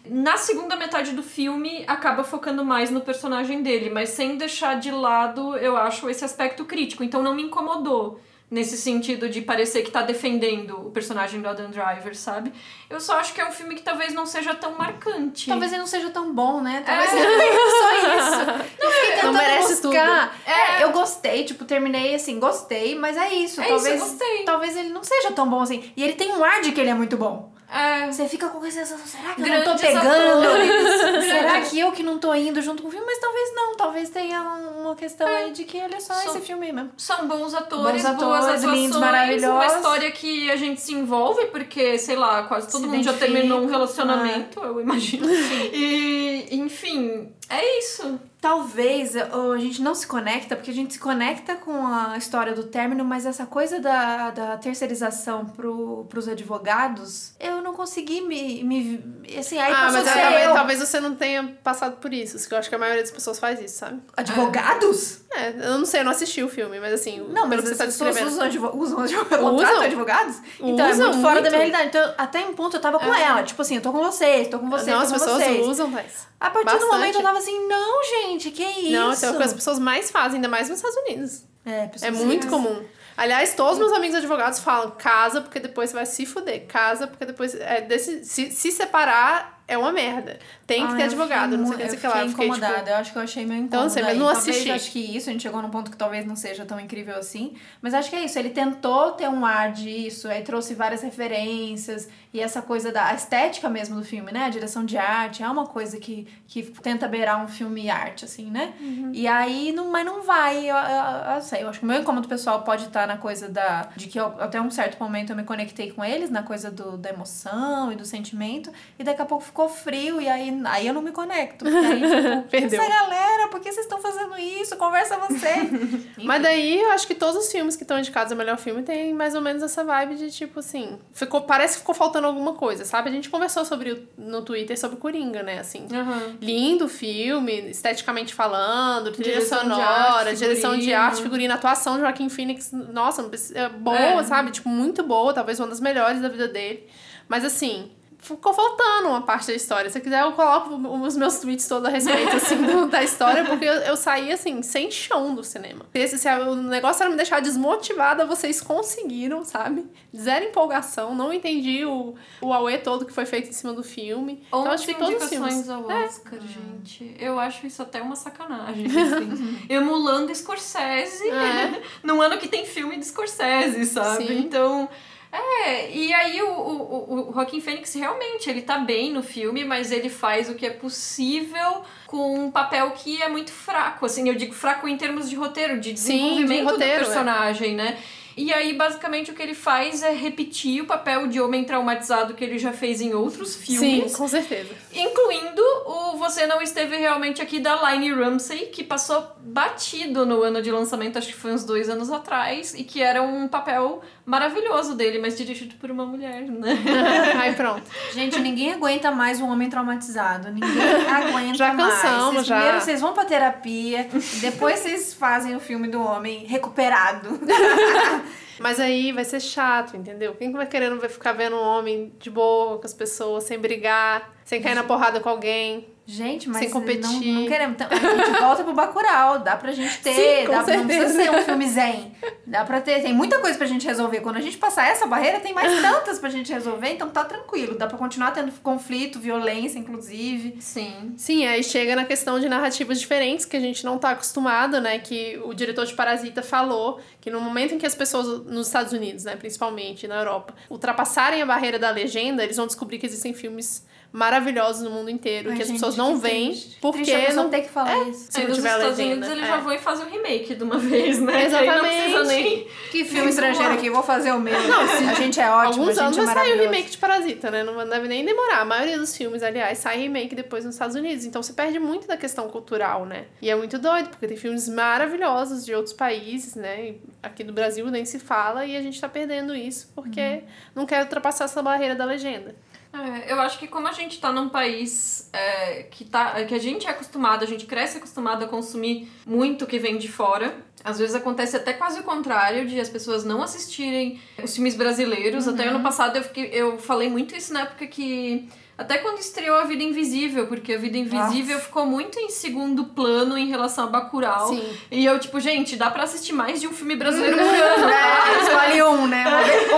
[0.05, 4.91] Na segunda metade do filme, acaba focando mais no personagem dele, mas sem deixar de
[4.91, 7.05] lado, eu acho, esse aspecto crítico.
[7.05, 8.19] Então não me incomodou
[8.53, 12.53] nesse sentido de parecer que tá defendendo o personagem do Adam Driver, sabe?
[12.91, 15.49] Eu só acho que é um filme que talvez não seja tão marcante.
[15.49, 16.83] Talvez ele não seja tão bom, né?
[16.85, 17.17] Talvez É.
[17.19, 18.63] ele não só isso.
[18.83, 20.31] Não fiquei tentando merece buscar.
[20.31, 20.41] tudo.
[20.53, 23.61] É, eu gostei, tipo, terminei assim, gostei, mas é isso.
[23.61, 24.45] É talvez, isso, eu gostei.
[24.45, 25.91] talvez ele não seja tão bom assim.
[25.97, 27.53] E ele tem um ar de que ele é muito bom.
[27.75, 31.23] É, Você fica com essa sensação, será que eu não tô pegando?
[31.25, 33.07] será que eu que não tô indo junto com o filme?
[33.07, 36.41] Mas talvez não, talvez tenha uma questão aí de que ele é só Só- esse
[36.41, 36.91] filme mesmo.
[36.99, 39.77] são bons atores, Bons boas atores, atuações, lindos, uma maravilhosos.
[39.77, 43.61] história que a gente se envolve, porque, sei lá, quase todo Se mundo já terminou
[43.63, 45.27] um relacionamento, eu imagino.
[45.73, 48.21] E, enfim, é isso.
[48.43, 52.53] Talvez ó, a gente não se conecta, porque a gente se conecta com a história
[52.53, 58.65] do término, mas essa coisa da, da terceirização pro, pros advogados, eu não consegui me.
[58.65, 60.53] me assim, aí ah, mas é, talvez, eu.
[60.55, 63.39] talvez você não tenha passado por isso, porque eu acho que a maioria das pessoas
[63.39, 64.01] faz isso, sabe?
[64.17, 65.21] Advogados?
[65.35, 67.79] É, eu não sei, eu não assisti o filme, mas assim, Não, mas você as
[67.79, 69.87] tá pessoas usam, advo usam advogados, contratam Usam?
[69.87, 70.37] advogados?
[70.61, 71.51] Então é Usam muito fora da muito.
[71.53, 71.87] minha realidade.
[71.89, 73.23] Então, até um ponto eu tava com É.
[73.23, 73.43] ela.
[73.45, 75.67] Tipo assim, eu tô com vocês, tô com vocês, não, tô as com pessoas vocês.
[75.67, 76.27] usam, Thais.
[76.39, 76.93] A partir do Bastante.
[76.93, 78.93] momento eu tava assim, não, gente, que isso?
[78.93, 81.45] Não, isso é o que as pessoas mais fazem, ainda mais nos Estados Unidos.
[81.65, 82.83] É, pessoas É muito comum.
[83.17, 86.67] Aliás, todos meus amigos advogados falam: casa porque depois você vai se fuder.
[86.67, 87.55] Casa porque depois.
[87.55, 90.39] É, desse, se, se separar é uma merda.
[90.67, 92.11] Tem que Ai, ter eu advogado, não sei o que, não sei o que eu
[92.11, 92.23] lá.
[92.23, 93.75] Eu fiquei, tipo, incomodada, eu acho que eu achei meio incômodo.
[93.75, 94.19] Então, não sei, mas aí.
[94.19, 94.71] não talvez, assisti.
[94.71, 97.55] acho que isso, a gente chegou num ponto que talvez não seja tão incrível assim.
[97.81, 102.09] Mas acho que é isso, ele tentou ter um ar disso, aí trouxe várias referências.
[102.33, 104.47] E essa coisa da estética mesmo do filme, né?
[104.47, 108.51] A direção de arte é uma coisa que, que tenta beirar um filme arte, assim,
[108.51, 108.73] né?
[108.81, 109.11] Uhum.
[109.13, 110.65] E aí, não, mas não vai.
[110.65, 113.51] Eu, eu, eu sei, eu acho que o meu incômodo pessoal pode estar na coisa
[113.51, 113.89] da.
[113.95, 116.97] De que eu, até um certo momento eu me conectei com eles, na coisa do,
[116.97, 118.73] da emoção e do sentimento.
[118.99, 121.67] E daqui a pouco ficou frio, e aí, aí eu não me conecto.
[121.67, 122.81] Aí, tipo, Perdeu.
[122.81, 124.77] essa galera, por que vocês estão fazendo isso?
[124.77, 125.69] Conversa você.
[126.23, 129.13] Mas daí eu acho que todos os filmes que estão indicados ao melhor filme tem
[129.15, 130.99] mais ou menos essa vibe de tipo assim.
[131.13, 133.09] Ficou, parece que ficou faltando alguma coisa, sabe?
[133.09, 135.59] A gente conversou sobre no Twitter sobre Coringa, né?
[135.59, 135.87] Assim.
[135.91, 136.37] Uhum.
[136.41, 139.85] Lindo filme, esteticamente falando, Direção de sonora,
[140.31, 144.23] arte, direção de arte, figurino, atuação de Joaquim Phoenix, nossa, é boa, É.
[144.25, 144.51] sabe?
[144.51, 146.87] Tipo, muito boa, talvez uma das melhores da vida dele.
[147.29, 147.91] Mas assim,
[148.23, 149.91] ficou faltando uma parte da história.
[149.91, 153.45] Se você quiser, eu coloco os meus tweets todos a respeito, assim, do- da história,
[153.45, 155.85] porque eu, eu saí, assim, sem chão do cinema.
[155.93, 159.85] Esse, se o negócio era me deixar desmotivada, vocês conseguiram, sabe?
[160.17, 164.45] Zero empolgação, não entendi o, o auê todo que foi feito em cima do filme.
[164.47, 165.69] Então, acho 11 que todos os filmes.
[165.69, 167.17] ao Oscar, gente.
[167.19, 169.59] Eu acho isso até uma sacanagem, assim.
[169.69, 171.83] Emulando Scorsese, É.
[172.05, 174.27] num ano que tem filme de Scorsese, sabe?
[174.29, 174.39] Sim.
[174.39, 174.89] Então...
[175.33, 179.91] É, e aí o, o, o- Joaquim Fênix realmente, ele tá bem no filme, mas
[179.91, 184.35] ele faz o que é possível com um papel que é muito fraco, assim, eu
[184.35, 186.99] digo fraco em termos de roteiro, de Sim, de desenvolvimento roteiro, é.
[186.99, 187.99] do personagem, né?
[188.37, 192.43] E aí, basicamente, o que ele faz é repetir o papel de homem traumatizado que
[192.45, 194.13] ele já fez em outros filmes.
[194.13, 194.71] Sim, com certeza.
[194.95, 200.63] Incluindo o Você Não Esteve Realmente Aqui, da Line Ramsey, que passou batido no ano
[200.63, 204.95] de lançamento, acho que foi uns dois anos atrás, e que era um papel maravilhoso
[204.95, 206.79] dele, mas dirigido por uma mulher, né?
[207.41, 207.83] Aí pronto.
[208.15, 210.51] Gente, ninguém aguenta mais um homem traumatizado.
[210.51, 210.71] Ninguém
[211.11, 211.95] aguenta Já mais.
[211.95, 212.57] cansamos, Vocês já.
[212.57, 214.09] Primeiro vocês vão pra terapia,
[214.41, 217.41] depois vocês fazem o filme do homem recuperado.
[218.59, 220.35] Mas aí vai ser chato, entendeu?
[220.35, 223.59] Quem que vai querendo ver- ficar vendo um homem de boa com as pessoas, sem
[223.59, 225.92] brigar, sem cair na porrada com alguém?
[226.05, 227.03] Gente, mas Sem competir.
[227.03, 227.75] Não, não queremos.
[227.75, 229.39] Então, a gente volta pro Bacurau.
[229.39, 230.13] Dá pra gente ter.
[230.15, 232.13] Sim, com dá, não precisa ser um filme zen.
[232.47, 233.03] Dá pra ter.
[233.03, 234.21] Tem muita coisa pra gente resolver.
[234.21, 236.91] Quando a gente passar essa barreira, tem mais tantas pra gente resolver.
[236.91, 237.77] Então tá tranquilo.
[237.77, 240.57] Dá pra continuar tendo conflito, violência, inclusive.
[240.61, 241.15] Sim.
[241.17, 244.99] Sim, aí chega na questão de narrativas diferentes que a gente não tá acostumado, né?
[244.99, 248.93] Que o diretor de Parasita falou que no momento em que as pessoas nos Estados
[248.93, 253.33] Unidos, né, principalmente na Europa, ultrapassarem a barreira da legenda, eles vão descobrir que existem
[253.33, 256.51] filmes maravilhosos no mundo inteiro, Ai, que as gente, pessoas não veem
[256.81, 258.27] porque Triste pessoa não ter que falar isso.
[258.31, 259.13] se Aí não nos tiver Estados legenda.
[259.17, 259.47] Unidos ele é.
[259.47, 261.33] já vão e faz o remake de uma vez, né?
[261.33, 262.03] Que aí não Exatamente.
[262.03, 262.67] precisa nem.
[262.91, 264.55] Que filme estrangeiro aqui, vou fazer o meu.
[264.55, 267.51] a gente é ótimo, Alguns a anos gente é vai sair o remake de Parasita,
[267.51, 267.65] né?
[267.65, 268.61] Não deve nem demorar.
[268.61, 271.25] A maioria dos filmes, aliás, sai remake depois nos Estados Unidos.
[271.25, 273.25] Então você perde muito da questão cultural, né?
[273.41, 276.89] E é muito doido, porque tem filmes maravilhosos de outros países, né?
[276.91, 280.43] E Aqui do Brasil nem se fala e a gente tá perdendo isso porque Uhum.
[280.75, 282.53] não quer ultrapassar essa barreira da legenda.
[282.93, 286.59] É, eu acho que como a gente tá num país é, que, tá, que a
[286.59, 290.55] gente é acostumado, a gente cresce acostumado a consumir muito que vem de fora.
[290.85, 295.49] Às vezes acontece até quase o contrário, de as pessoas não assistirem os filmes brasileiros.
[295.49, 298.49] Até ano passado eu, fiquei, eu falei muito isso na época que.
[298.83, 303.39] Até quando estreou A Vida Invisível, porque A Vida Invisível ficou muito em segundo plano
[303.39, 304.49] em relação a Bacurau.
[304.49, 304.77] Sim.
[304.91, 307.89] E eu, tipo, gente, dá pra assistir mais de um filme brasileiro por ano?
[307.89, 309.25] É, escolhe um, né?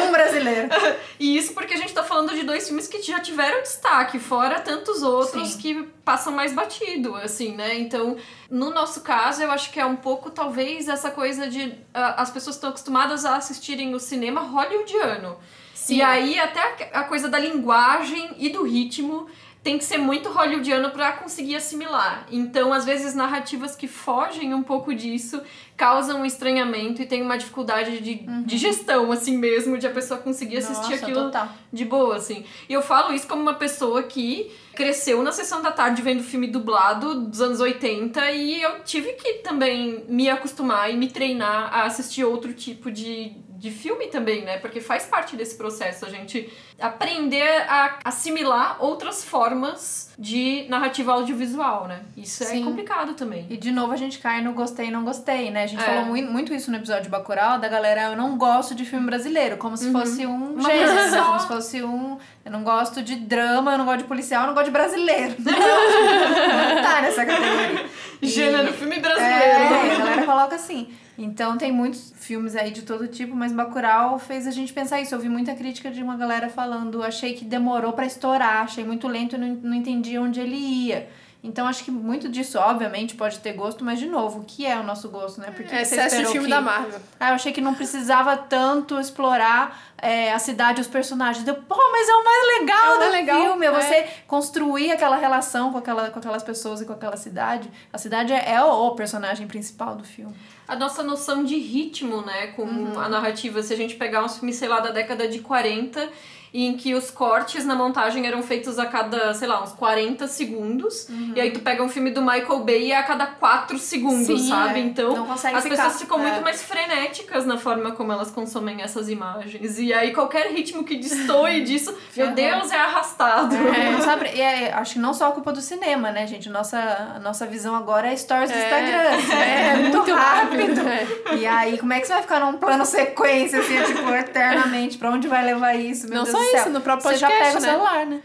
[0.09, 0.69] Um brasileiro.
[1.19, 4.61] E isso porque a gente tá falando de dois filmes que já tiveram destaque, fora
[4.61, 5.59] tantos outros Sim.
[5.59, 7.79] que passam mais batido, assim, né?
[7.79, 8.17] Então,
[8.51, 12.31] no nosso caso, eu acho que é um pouco, talvez, essa coisa de ah, as
[12.31, 15.39] pessoas estão acostumadas a assistirem o cinema hollywoodiano.
[15.85, 15.97] Sim.
[15.97, 19.27] E aí, até a coisa da linguagem e do ritmo
[19.63, 22.27] tem que ser muito hollywoodiano pra conseguir assimilar.
[22.31, 25.43] Então, às vezes, narrativas que fogem um pouco disso
[25.77, 28.15] causam um estranhamento e tem uma dificuldade de,
[28.47, 31.49] de gestão, assim mesmo, de a pessoa conseguir assistir Nossa, aquilo total.
[31.71, 32.45] de boa, assim.
[32.67, 36.47] E eu falo isso como uma pessoa que cresceu na sessão da tarde vendo filme
[36.47, 41.85] dublado dos anos 80 e eu tive que também me acostumar e me treinar a
[41.85, 44.59] assistir outro tipo de, de filme também, né?
[44.59, 51.87] Porque faz parte desse processo a gente aprender a assimilar outras formas de narrativa audiovisual,
[51.87, 52.01] né?
[52.17, 52.65] Isso é Sim.
[52.65, 53.47] complicado também.
[53.49, 55.65] E de novo a gente cai no gostei e não gostei, né?
[55.65, 55.87] A gente É.
[55.87, 59.57] falou muito, isso no episódio de Bacurau, da galera, eu não gosto de filme brasileiro,
[59.57, 61.25] como se fosse um gênero, só.
[61.25, 62.19] como se fosse um...
[62.45, 65.35] Eu não gosto de drama, eu não gosto de policial, eu não gosto de brasileiro.
[65.41, 67.87] não tá nessa categoria.
[68.21, 69.35] E- Gênero filme brasileiro.
[69.35, 70.89] É, a galera coloca assim.
[71.17, 75.15] Então tem muitos filmes aí de todo tipo, mas Bacurau fez a gente pensar isso.
[75.15, 79.09] Eu vi muita crítica de uma galera falando, achei que demorou pra estourar, achei muito
[79.09, 81.09] lento não, não entendi onde ele ia.
[81.45, 84.79] Então acho que muito disso, obviamente, pode ter gosto, mas de novo, o que é
[84.79, 85.53] o nosso gosto, né?
[85.55, 86.51] Porque É você excesso de filme que...
[86.55, 86.99] da Marvel.
[87.21, 91.45] Ah, eu achei que não precisava tanto explorar é, a cidade e os personagens.
[91.45, 93.67] Deu, pô, mas é o mais legal É o do legal, filme.
[93.67, 93.73] É é.
[93.73, 97.71] você construir aquela relação com, aquela, com aquelas pessoas e com aquela cidade.
[97.93, 100.35] A cidade é, é o personagem principal do filme.
[100.67, 103.63] a nossa noção de ritmo, né, com a narrativa.
[103.63, 106.09] Se a gente pegar uns filmes, sei lá, da década de 40,
[106.57, 111.09] em que os cortes na montagem eram feitos a cada, sei lá, uns 40 segundos.
[111.35, 114.41] E aí tu pega um filme do Michael Bay e é a cada 4 segundos,
[114.43, 114.79] Sim, sabe?
[114.79, 114.83] é.
[114.85, 115.63] Então, as ficar.
[115.63, 116.31] pessoas ficam É.
[116.31, 119.79] muito mais frenéticas na forma como elas consomem essas imagens.
[119.81, 122.31] E aí qualquer ritmo que destoe disso, meu.
[122.33, 123.57] Deus, é arrastado.
[123.57, 126.49] É, sabe, e é, acho que não só a culpa do cinema, né, gente?
[126.49, 126.79] Nossa,
[127.17, 129.11] a nossa visão agora é stories do Instagram.
[129.17, 130.83] assim, é, muito, rápido.
[130.85, 131.41] rápido.
[131.41, 134.99] E aí, como é que você vai ficar num plano sequência, assim, tipo, eternamente?
[134.99, 136.07] Pra onde vai levar isso?
[136.09, 136.61] Meu Não Deus só do céu.
[136.61, 137.73] isso, no próprio Você já podcast, pega o né?
[137.85, 138.21] celular, né?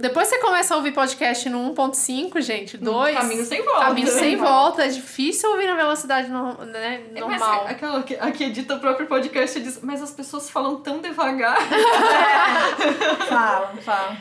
[0.00, 3.16] Depois você começa a ouvir podcast no 1.5, gente, 2.
[3.16, 3.80] Caminho sem volta.
[3.84, 4.84] Caminho sem volta.
[4.84, 7.64] É difícil ouvir na velocidade no, né, É, normal.
[7.68, 11.56] aquela que, a que edita o próprio podcast diz, mas as pessoas falam tão devagar.
[13.28, 14.16] Fala, fala.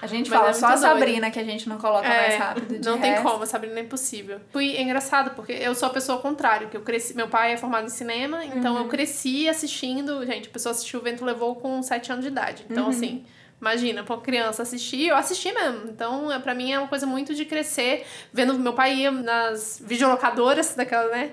[0.00, 0.92] A gente Mas fala é só a muito doido.
[0.98, 2.84] Sabrina que a gente não coloca É, mais rápido.
[2.84, 3.22] Não tem resto.
[3.28, 4.40] como, a Sabrina é impossível.
[4.52, 7.14] Fui é engraçado, porque eu sou a pessoa contrária, que eu cresci.
[7.16, 8.82] Meu pai é formado em cinema, então Uhum.
[8.82, 10.24] eu cresci assistindo.
[10.24, 12.64] Gente, a pessoa assistiu O Vento Levou com 7 anos de idade.
[12.70, 12.90] Então, Uhum.
[12.90, 13.24] assim.
[13.60, 15.88] Imagina, pra uma criança assistir, eu assisti mesmo.
[15.88, 19.80] Então, é, pra mim é uma coisa muito de crescer, vendo meu pai ia nas
[19.82, 21.32] videolocadoras daquela, né?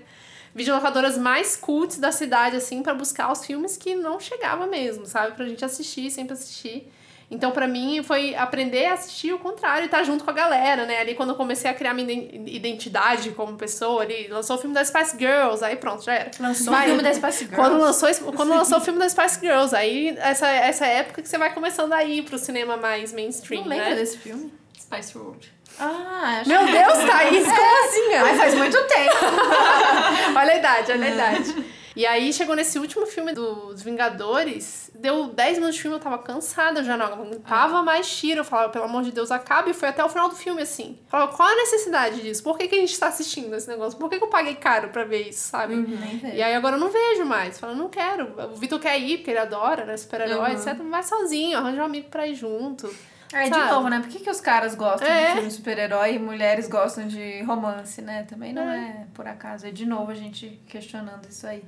[0.56, 5.36] Videolocadoras mais cults da cidade, assim, pra buscar os filmes que não chegava mesmo, sabe?
[5.36, 6.90] Pra gente assistir, sempre assistir.
[7.34, 10.86] Então, pra mim, foi aprender a assistir o contrário e estar junto com a galera,
[10.86, 11.00] né?
[11.00, 14.74] Ali quando eu comecei a criar minha iden- identidade como pessoa, ali, lançou o filme
[14.74, 16.32] das Spice Girls, aí pronto, já era.
[16.40, 16.84] Lançou Vai.
[16.84, 17.56] o filme da Spice Girls.
[17.56, 21.38] Quando lançou, quando lançou o filme das Spice Girls, aí essa, essa época que você
[21.38, 23.96] vai começando a ir pro cinema mais mainstream, Não lembro né?
[23.96, 24.54] desse filme.
[24.80, 25.52] Spice World.
[25.80, 28.14] Ah, acho Meu Deus, Thaís, como assim?
[28.14, 29.16] Ai, faz muito tempo.
[30.38, 31.66] olha a idade, olha a idade.
[31.96, 36.18] E aí chegou nesse último filme dos Vingadores, deu 10 minutos de filme, eu tava
[36.18, 38.40] cansada, eu já não aguentava mais tiro.
[38.42, 39.72] Eu falava, pelo amor de Deus, acabe.
[39.72, 40.98] E foi até o final do filme assim.
[41.04, 42.42] Eu falava, qual a necessidade disso?
[42.44, 43.98] Por que, que a gente tá assistindo esse negócio?
[44.00, 45.76] Por que, que eu paguei caro pra ver isso, sabe?
[45.84, 46.36] Vejo.
[46.36, 47.60] E aí agora eu não vejo mais.
[47.60, 48.34] Falo, não quero.
[48.52, 49.96] O Vitor quer ir, porque ele adora, né?
[49.98, 50.56] Super-herói, Uhum.
[50.56, 50.76] etc.
[50.90, 52.90] Vai sozinho, arranja um amigo pra ir junto.
[53.34, 54.00] Aí, de novo, né?
[54.00, 55.28] Por que, que os caras gostam É.
[55.30, 58.24] de filme super-herói e mulheres gostam de romance, né?
[58.30, 59.68] Também não é, por acaso.
[59.68, 61.64] E de novo a gente questionando isso aí.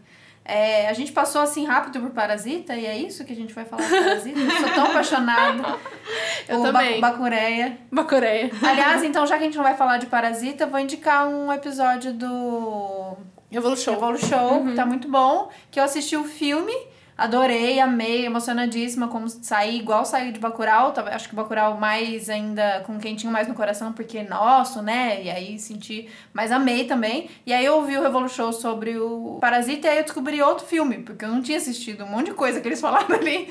[0.47, 3.65] É, a gente passou assim rápido por Parasita e é isso que a gente vai
[3.65, 4.39] falar de Parasita.
[4.39, 5.63] Eu sou tão apaixonada
[6.47, 7.01] Eu por também.
[7.01, 7.77] Ba- Bacureia.
[7.91, 8.51] Bacureia.
[8.61, 12.13] Aliás, então, já que a gente não vai falar de Parasita, vou indicar um episódio
[12.13, 13.17] do
[13.49, 13.93] Revolution.
[13.93, 15.49] Revolu Show, que tá muito bom.
[15.71, 16.73] Que eu assisti o filme,
[17.17, 20.93] adorei, amei, emocionadíssima, como saí igual saí de Bacurau.
[21.11, 25.23] Acho que Bacurau mais ainda com quentinho mais no coração, porque nosso, né?
[25.23, 27.29] E aí senti, mas amei também.
[27.45, 30.65] E aí eu ouvi o Revolu Show sobre o Parasita e aí eu descobri outro
[30.65, 33.49] filme, porque eu não tinha assistido um monte de coisa que eles falaram ali.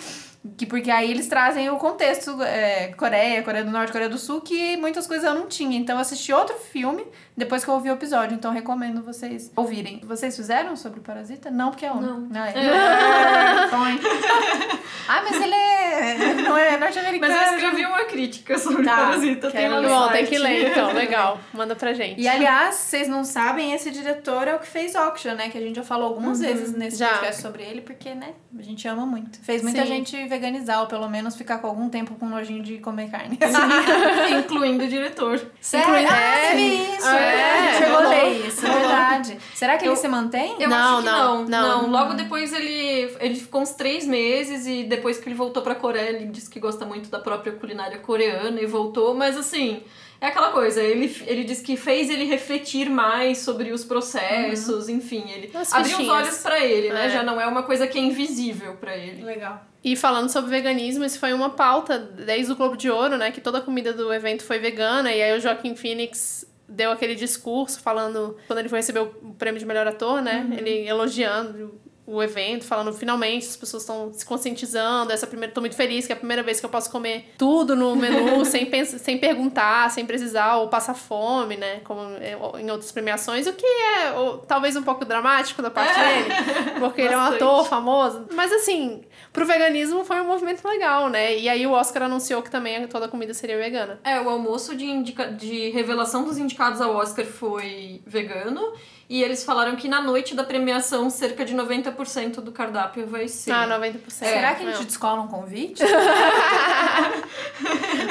[0.58, 4.42] Que, porque aí eles trazem o contexto é, Coreia, Coreia do Norte, Coreia do Sul,
[4.42, 5.78] que muitas coisas eu não tinha.
[5.78, 8.34] Então eu assisti outro filme depois que eu ouvi o episódio.
[8.34, 10.00] Então recomendo vocês ouvirem.
[10.04, 11.50] Vocês fizeram sobre o Parasita?
[11.50, 12.00] Não, porque é um.
[12.00, 12.28] Não.
[12.34, 13.68] Ah, é.
[13.68, 14.00] Põe.
[15.08, 16.34] ah, mas ele é.
[16.42, 17.34] Não é norte-americano.
[17.34, 19.50] Mas eu escrevi uma crítica sobre Tá, Parasita.
[19.50, 20.92] Tem lá no Bom, tem que ler então.
[20.94, 21.40] Legal.
[21.52, 22.20] Manda pra gente.
[22.20, 25.48] E aliás, vocês não sabem, esse diretor é o que fez Auction, né?
[25.48, 27.08] Que a gente já falou algumas vezes nesse Já.
[27.08, 29.40] podcast sobre ele, porque, né, a gente ama muito.
[29.40, 29.86] Fez muita Sim.
[29.86, 33.38] gente veganizar, ou pelo menos ficar com algum tempo com nojinho de comer carne.
[34.38, 35.40] Incluindo o diretor.
[35.60, 35.94] Sério?
[35.94, 36.50] Ah, é.
[36.50, 36.62] teve
[36.96, 37.08] isso.
[37.08, 38.10] É, É, chegou a rolou.
[38.10, 39.38] ler isso, é verdade.
[39.54, 40.56] Será que ele Eu- se mantém?
[40.60, 41.90] Eu Não, acho que não, não, não.
[41.90, 46.10] Logo depois ele, ele ficou uns três meses e depois que ele voltou pra Coreia,
[46.10, 49.82] ele disse que gosta muito da própria culinária coreana e voltou, mas assim.
[50.20, 55.24] É aquela coisa, ele, ele diz que fez ele refletir mais sobre os processos, enfim,
[55.28, 57.06] ele As abriu os olhos pra ele, né?
[57.06, 57.10] É.
[57.10, 59.22] Já não é uma coisa que é invisível pra ele.
[59.22, 59.60] Legal.
[59.84, 63.30] E falando sobre veganismo, isso foi uma pauta desde o Globo de Ouro, né?
[63.30, 65.12] Que toda a comida do evento foi vegana.
[65.12, 69.60] E aí o Joaquim Phoenix deu aquele discurso falando, quando ele foi receber o prêmio
[69.60, 70.48] de melhor ator, né?
[70.56, 75.12] Ele elogiando o evento, falando finalmente as pessoas estão se conscientizando.
[75.12, 77.74] Essa primeira, tô muito feliz que é a primeira vez que eu posso comer tudo
[77.74, 81.80] no menu sem, sem perguntar, sem precisar ou passar fome, né?
[81.84, 85.98] Como é, em outras premiações, o que é ou, talvez um pouco dramático da parte
[85.98, 88.26] dele, porque ele é um ator famoso.
[88.34, 89.02] Mas assim,
[89.32, 91.38] pro veganismo foi um movimento legal, né?
[91.38, 93.98] E aí o Oscar anunciou que também toda a comida seria vegana.
[94.04, 95.26] É, o almoço de, indica...
[95.32, 98.74] de revelação dos indicados ao Oscar foi vegano.
[99.08, 103.50] E eles falaram que na noite da premiação, cerca de 90% do cardápio vai ser.
[103.52, 103.98] Ah, 90%.
[104.08, 104.72] Será que a Não.
[104.74, 105.82] gente descola um convite?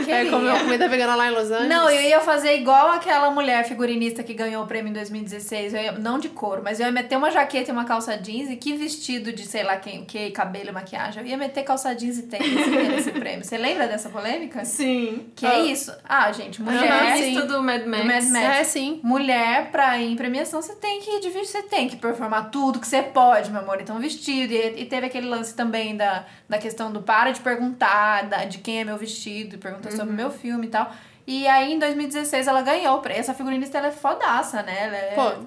[0.08, 1.70] É comer uma comida vegana lá em Los Angeles?
[1.70, 5.74] Não, eu ia fazer igual aquela mulher figurinista que ganhou o prêmio em 2016.
[5.74, 8.50] Eu ia- não de couro, mas eu ia meter uma jaqueta e uma calça jeans
[8.50, 11.24] e que vestido de sei lá quem, que cabelo e maquiagem.
[11.24, 13.44] Eu ia meter calça jeans e tênis nesse prêmio.
[13.44, 14.64] Você lembra dessa polêmica?
[14.66, 15.28] Sim.
[15.36, 15.54] Que Ah.
[15.56, 15.94] é isso.
[16.08, 16.80] Ah, gente, mulher.
[16.88, 18.02] jornalista do Mad Max.
[18.04, 18.36] do Mad Max.
[18.60, 19.00] É, sim.
[19.04, 22.86] Mulher, pra ir em premiação, você tem que dividir, você tem que performar tudo que
[22.86, 23.80] você pode, meu amor.
[23.80, 24.52] Então, vestido.
[24.52, 28.58] E, e teve aquele lance também da, da questão do para de perguntar da, de
[28.58, 30.92] quem é meu vestido, e pergunta sobre o meu filme e tal.
[31.26, 33.22] E aí, em 2016, ela ganhou o prêmio.
[33.22, 34.88] Essa figurinista, ela é fodaça, né?
[34.88, 35.16] Ela é...
[35.16, 35.46] Pô,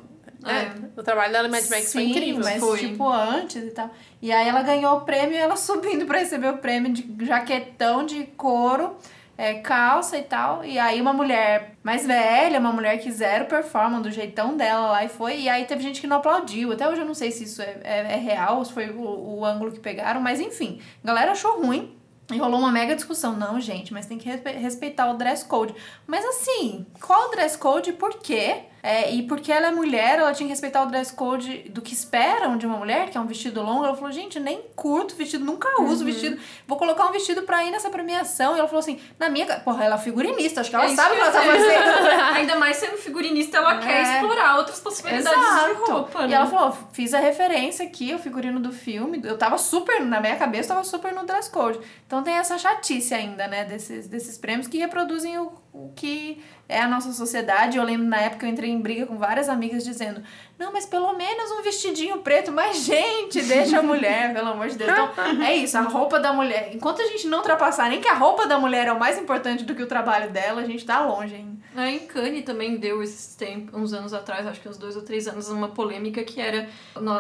[0.49, 2.43] é, o trabalho dela Mad Max foi Sim, incrível.
[2.43, 2.79] mas Foi.
[2.79, 3.91] tipo antes e tal.
[4.23, 8.07] E aí ela ganhou o prêmio e ela subindo pra receber o prêmio de jaquetão
[8.07, 8.97] de couro,
[9.39, 10.65] é, calça e tal.
[10.65, 15.05] E aí uma mulher mais velha, uma mulher que zero performance do jeitão dela lá
[15.05, 15.41] e foi.
[15.41, 16.73] E aí teve gente que não aplaudiu.
[16.73, 19.45] Até hoje eu não sei se isso é, é, é real, se foi o, o
[19.45, 21.93] ângulo que pegaram, mas enfim, a galera achou ruim.
[22.33, 23.37] E rolou uma mega discussão.
[23.37, 25.73] Não, gente, mas tem que respe- respeitar o dress code.
[26.09, 28.63] Mas assim, qual o dress code e por quê?
[28.87, 31.93] É, e porque ela é mulher, ela tinha que respeitar o dress code do que
[31.93, 33.85] esperam de uma mulher, que é um vestido longo.
[33.85, 36.41] Ela falou, gente, nem curto vestido, nunca uso vestido.
[36.69, 38.55] Vou colocar um vestido pra ir nessa premiação.
[38.55, 39.45] E ela falou assim, na minha...
[39.61, 42.09] Porra, ela é figurinista, acho que ela É sabe o que ela tá fazendo.
[42.37, 44.13] Ainda mais sendo figurinista, ela quer É.
[44.15, 46.23] explorar outras possibilidades de roupa.
[46.23, 46.35] E né?
[46.35, 49.21] ela falou, fiz a referência aqui, o figurino do filme.
[49.25, 51.81] Eu tava super, na minha cabeça, tava super no dress code.
[52.07, 56.81] Então tem essa chatice ainda, né, desses, desses prêmios que reproduzem o, o que é
[56.81, 57.79] a nossa sociedade.
[57.79, 60.23] Eu lembro na época eu entrei em briga com várias amigas dizendo:
[60.59, 62.51] não, mas pelo menos um vestidinho preto.
[62.51, 64.91] Mas, gente, deixa a mulher, pelo amor de Deus.
[64.91, 65.11] Então,
[65.45, 66.71] é isso, a roupa da mulher.
[66.73, 69.65] Enquanto a gente não ultrapassar nem que a roupa da mulher é o mais importante
[69.65, 71.57] do que o trabalho dela, a gente tá longe ainda.
[71.77, 75.29] A Encane também deu esses tempos, uns anos atrás, acho que uns dois ou três
[75.29, 76.71] anos, uma polêmica que era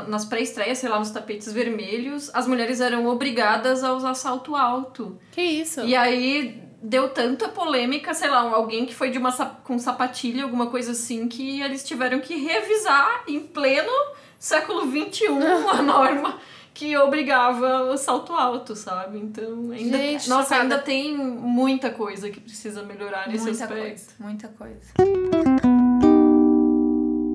[0.08, 5.18] nas pré-estreias, sei lá, nos tapetes vermelhos, as mulheres eram obrigadas a usar salto alto.
[5.30, 5.82] Que isso?
[5.82, 9.32] E aí deu tanta polêmica, sei lá, alguém que foi de uma
[9.64, 13.90] com sapatilha, alguma coisa assim, que eles tiveram que revisar em pleno
[14.38, 15.26] século XXI
[15.68, 16.38] a norma
[16.72, 19.18] que obrigava o salto alto, sabe?
[19.18, 20.62] Então, ainda, Gente, nossa, chocada.
[20.62, 23.82] ainda tem muita coisa que precisa melhorar nesse muita aspecto.
[23.82, 24.92] coisa, muita coisa.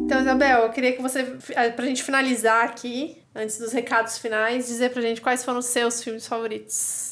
[0.06, 4.68] Então, Isabel, eu queria que você, eh, pra gente finalizar aqui, antes dos recados finais,
[4.68, 7.11] dizer pra gente quais foram os seus filmes favoritos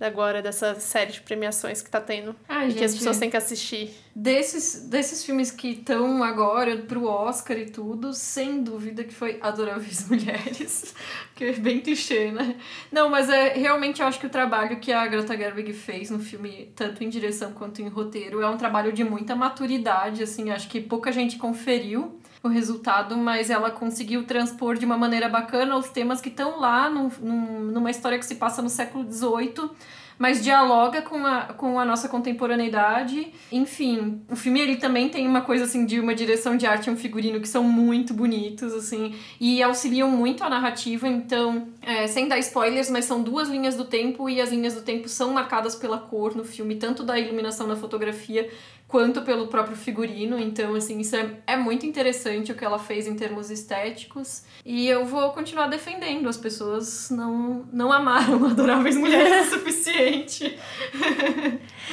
[0.00, 2.34] agora, dessa série de premiações que tá tendo.
[2.48, 3.90] Ai, e que as gente, pessoas têm que assistir.
[4.14, 10.06] Desses, desses filmes que estão agora pro Oscar e tudo, sem dúvida que foi Adoráveis
[10.10, 10.94] Mulheres,
[11.34, 12.56] que é bem clichê, né?
[12.90, 16.18] Não, mas é realmente eu acho que o trabalho que a Greta Gerwig fez no
[16.18, 20.68] filme, tanto em direção quanto em roteiro, é um trabalho de muita maturidade, assim, acho
[20.68, 25.88] que pouca gente conferiu o resultado, mas ela conseguiu transpor de uma maneira bacana os
[25.88, 29.70] temas que estão lá num, num- numa história que se passa no século XVIII,
[30.18, 33.32] mas dialoga com a, com a nossa contemporaneidade.
[33.52, 36.90] Enfim, o filme ele também tem uma coisa assim de uma direção de arte e
[36.90, 41.06] um figurino que são muito bonitos, assim, e auxiliam muito a narrativa.
[41.06, 44.82] Então, é, sem dar spoilers, mas são duas linhas do tempo e as linhas do
[44.82, 48.48] tempo são marcadas pela cor no filme, tanto da iluminação na fotografia
[48.88, 50.38] quanto pelo próprio figurino.
[50.38, 54.44] Então, assim, isso é, é muito interessante o que ela fez em termos estéticos.
[54.64, 56.26] E eu vou continuar defendendo.
[56.28, 60.58] As pessoas não, não amaram Adoráveis Mulheres o suficiente.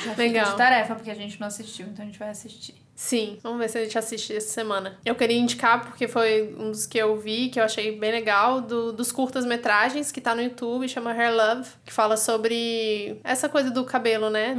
[0.03, 0.51] Já Legal.
[0.51, 2.84] de tarefa, porque a gente não assistiu, então a gente vai assistir.
[2.95, 4.97] Sim, vamos ver se a gente assiste essa semana.
[5.05, 8.61] Eu queria indicar, porque foi um dos que eu vi, que eu achei bem legal,
[8.61, 13.69] do, dos curtas-metragens que tá no YouTube, chama Hair Love, que fala sobre essa coisa
[13.69, 14.53] do cabelo, né?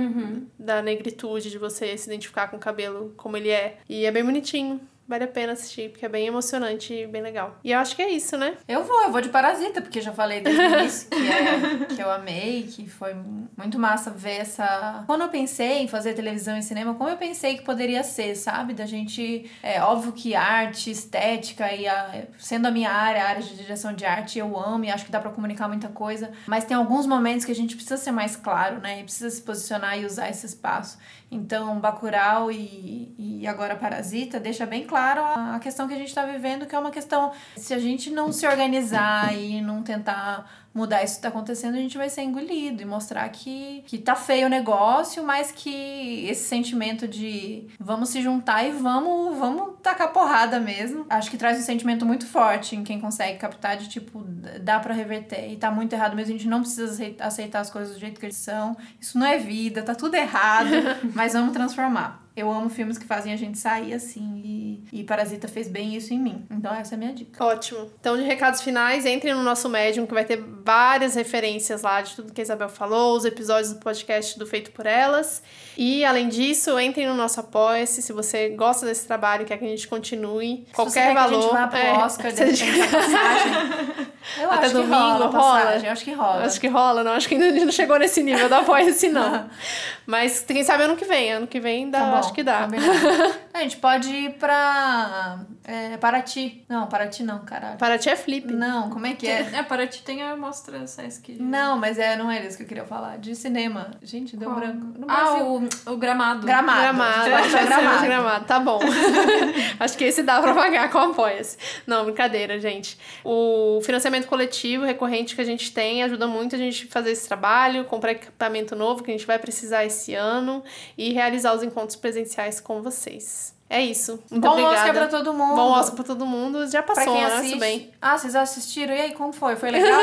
[0.59, 3.78] Da negritude, de você se identificar com o cabelo como ele é.
[3.89, 4.80] E é bem bonitinho.
[5.09, 7.59] Vale a pena assistir, porque é bem emocionante e bem legal.
[7.62, 8.54] E eu acho que é isso, né?
[8.66, 12.02] Eu vou, eu vou de Parasita, porque já falei desde o início que, é, que
[12.02, 13.14] eu amei, que foi
[13.57, 15.04] muito massa ver essa.
[15.07, 18.74] Quando eu pensei em fazer televisão e cinema, como eu pensei que poderia ser, sabe?
[18.74, 19.50] Da gente.
[19.62, 23.92] É óbvio que arte, estética e a, sendo a minha área, a área de direção
[23.92, 26.32] de arte, eu amo e acho que dá pra comunicar muita coisa.
[26.46, 29.00] Mas tem alguns momentos que a gente precisa ser mais claro, né?
[29.00, 30.98] E precisa se posicionar e usar esse espaço.
[31.30, 36.08] Então, Bacurau e, e agora Parasita deixa bem claro a, a questão que a gente
[36.08, 40.48] está vivendo, que é uma questão, se a gente não se organizar e não tentar
[40.76, 44.14] mudar isso que tá acontecendo, a gente vai ser engolido e mostrar que, que tá
[44.14, 50.12] feio o negócio, mas que esse sentimento de vamos se juntar e vamos, vamos tacar
[50.12, 51.06] porrada mesmo.
[51.08, 54.22] Acho que traz um sentimento muito forte em quem consegue captar de tipo,
[54.60, 55.50] dá pra reverter.
[55.50, 58.20] E tá muito errado mesmo, a gente não precisa acei- aceitar as coisas do jeito
[58.20, 58.76] que eles são.
[59.00, 60.68] Isso não é vida, tá tudo errado,
[61.14, 62.22] mas vamos transformar.
[62.36, 66.12] Eu amo filmes que fazem a gente sair assim e, e Parasita fez bem isso
[66.14, 66.47] em mim.
[66.51, 67.45] Então essa é a minha dica.
[67.45, 67.91] Ótimo.
[68.01, 72.14] Então, de recados finais, entrem no nosso Medium, que vai ter várias referências lá de
[72.16, 75.43] tudo que a Isabel falou, os episódios do podcast do Feito por Elas.
[75.76, 78.01] E, além disso, entrem no nosso Apoia-se.
[78.03, 81.28] Se você gosta desse trabalho e quer que a gente continue, Se qualquer quer valor.
[81.30, 84.07] Que a gente vá pro é, Oscar, a gente- passagem.
[84.40, 85.60] Eu Até acho que domingo, rola, a rola?
[85.64, 86.44] passagem, acho que rola.
[86.44, 87.12] Acho que rola, não.
[87.12, 89.48] Acho que ainda não chegou nesse nível da Apoia-se, não.
[90.06, 91.32] Mas quem sabe ano que vem.
[91.32, 92.62] Ano que vem dá, Tá bom, acho que dá.
[92.62, 93.34] combinado.
[93.54, 95.38] A gente pode ir pra
[95.68, 96.64] é, Paraty.
[96.68, 97.76] Não, Paraty não, caralho.
[97.76, 98.52] Para ti é flip.
[98.52, 99.40] Não, como é que é?
[99.52, 101.32] É, para ti tem a mostra Sesc.
[101.40, 103.18] Não, mas é, não era isso que eu queria falar.
[103.18, 103.90] De cinema.
[104.00, 104.60] Gente, deu Qual?
[104.60, 104.86] branco.
[104.96, 106.46] No Ah, o, o gramado.
[106.46, 106.80] Gramado.
[106.80, 107.66] Gramado, ser gramado.
[107.66, 108.06] gramado.
[108.06, 108.78] gramado, tá bom.
[109.80, 111.58] Acho que esse dá pra pagar com apoia-se.
[111.84, 112.96] Não, brincadeira, gente.
[113.24, 117.26] O financiamento coletivo recorrente que a gente tem ajuda muito a gente a fazer esse
[117.26, 120.62] trabalho, comprar equipamento novo que a gente vai precisar esse ano
[120.96, 123.55] e realizar os encontros presenciais com vocês.
[123.68, 124.20] É isso.
[124.30, 124.76] Muito Bom obrigada.
[124.76, 125.56] Oscar pra todo mundo.
[125.56, 126.70] Bom Oscar pra todo mundo.
[126.70, 127.28] Já Pra passou, quem né?
[127.34, 127.50] assiste.
[127.50, 127.90] Tudo bem.
[128.00, 128.94] Ah, vocês assistiram?
[128.94, 129.56] E aí, como foi?
[129.56, 130.00] Foi legal?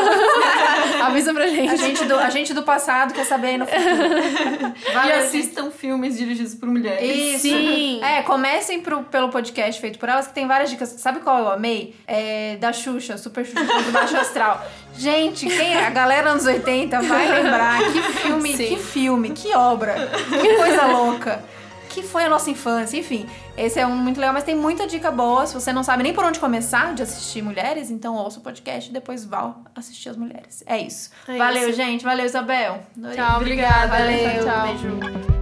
[1.04, 1.70] Avisa pra gente.
[1.72, 4.74] a, gente do, a gente do passado quer saber aí no futuro.
[5.08, 7.36] E assistam filmes dirigidos por mulheres.
[7.36, 7.40] Isso.
[7.42, 8.02] Sim.
[8.04, 10.90] É, comecem pro, pelo podcast feito por elas, que tem várias dicas.
[10.98, 11.96] Sabe qual eu amei?
[12.06, 14.62] É da Xuxa, Super Xuxa do Baixo Astral.
[14.98, 15.88] Gente, quem é?
[15.88, 18.68] a galera anos 80 vai lembrar que filme, Sim.
[18.68, 19.96] que filme, que obra,
[20.42, 21.44] que coisa louca.
[21.94, 23.30] Que foi a nossa infância, enfim.
[23.56, 25.46] Esse é um muito legal, mas tem muita dica boa.
[25.46, 28.90] Se você não sabe nem por onde começar de assistir mulheres, então ouça o podcast
[28.90, 30.64] e depois vá assistir as mulheres.
[30.66, 31.12] É isso.
[31.28, 31.78] É valeu, isso.
[31.78, 32.04] gente.
[32.04, 32.80] Valeu, Isabel.
[32.98, 33.16] Adorei.
[33.16, 33.88] Tchau, obrigada.
[33.88, 34.44] Valeu.
[34.44, 34.68] Tchau, tchau.
[34.68, 35.34] Beijo.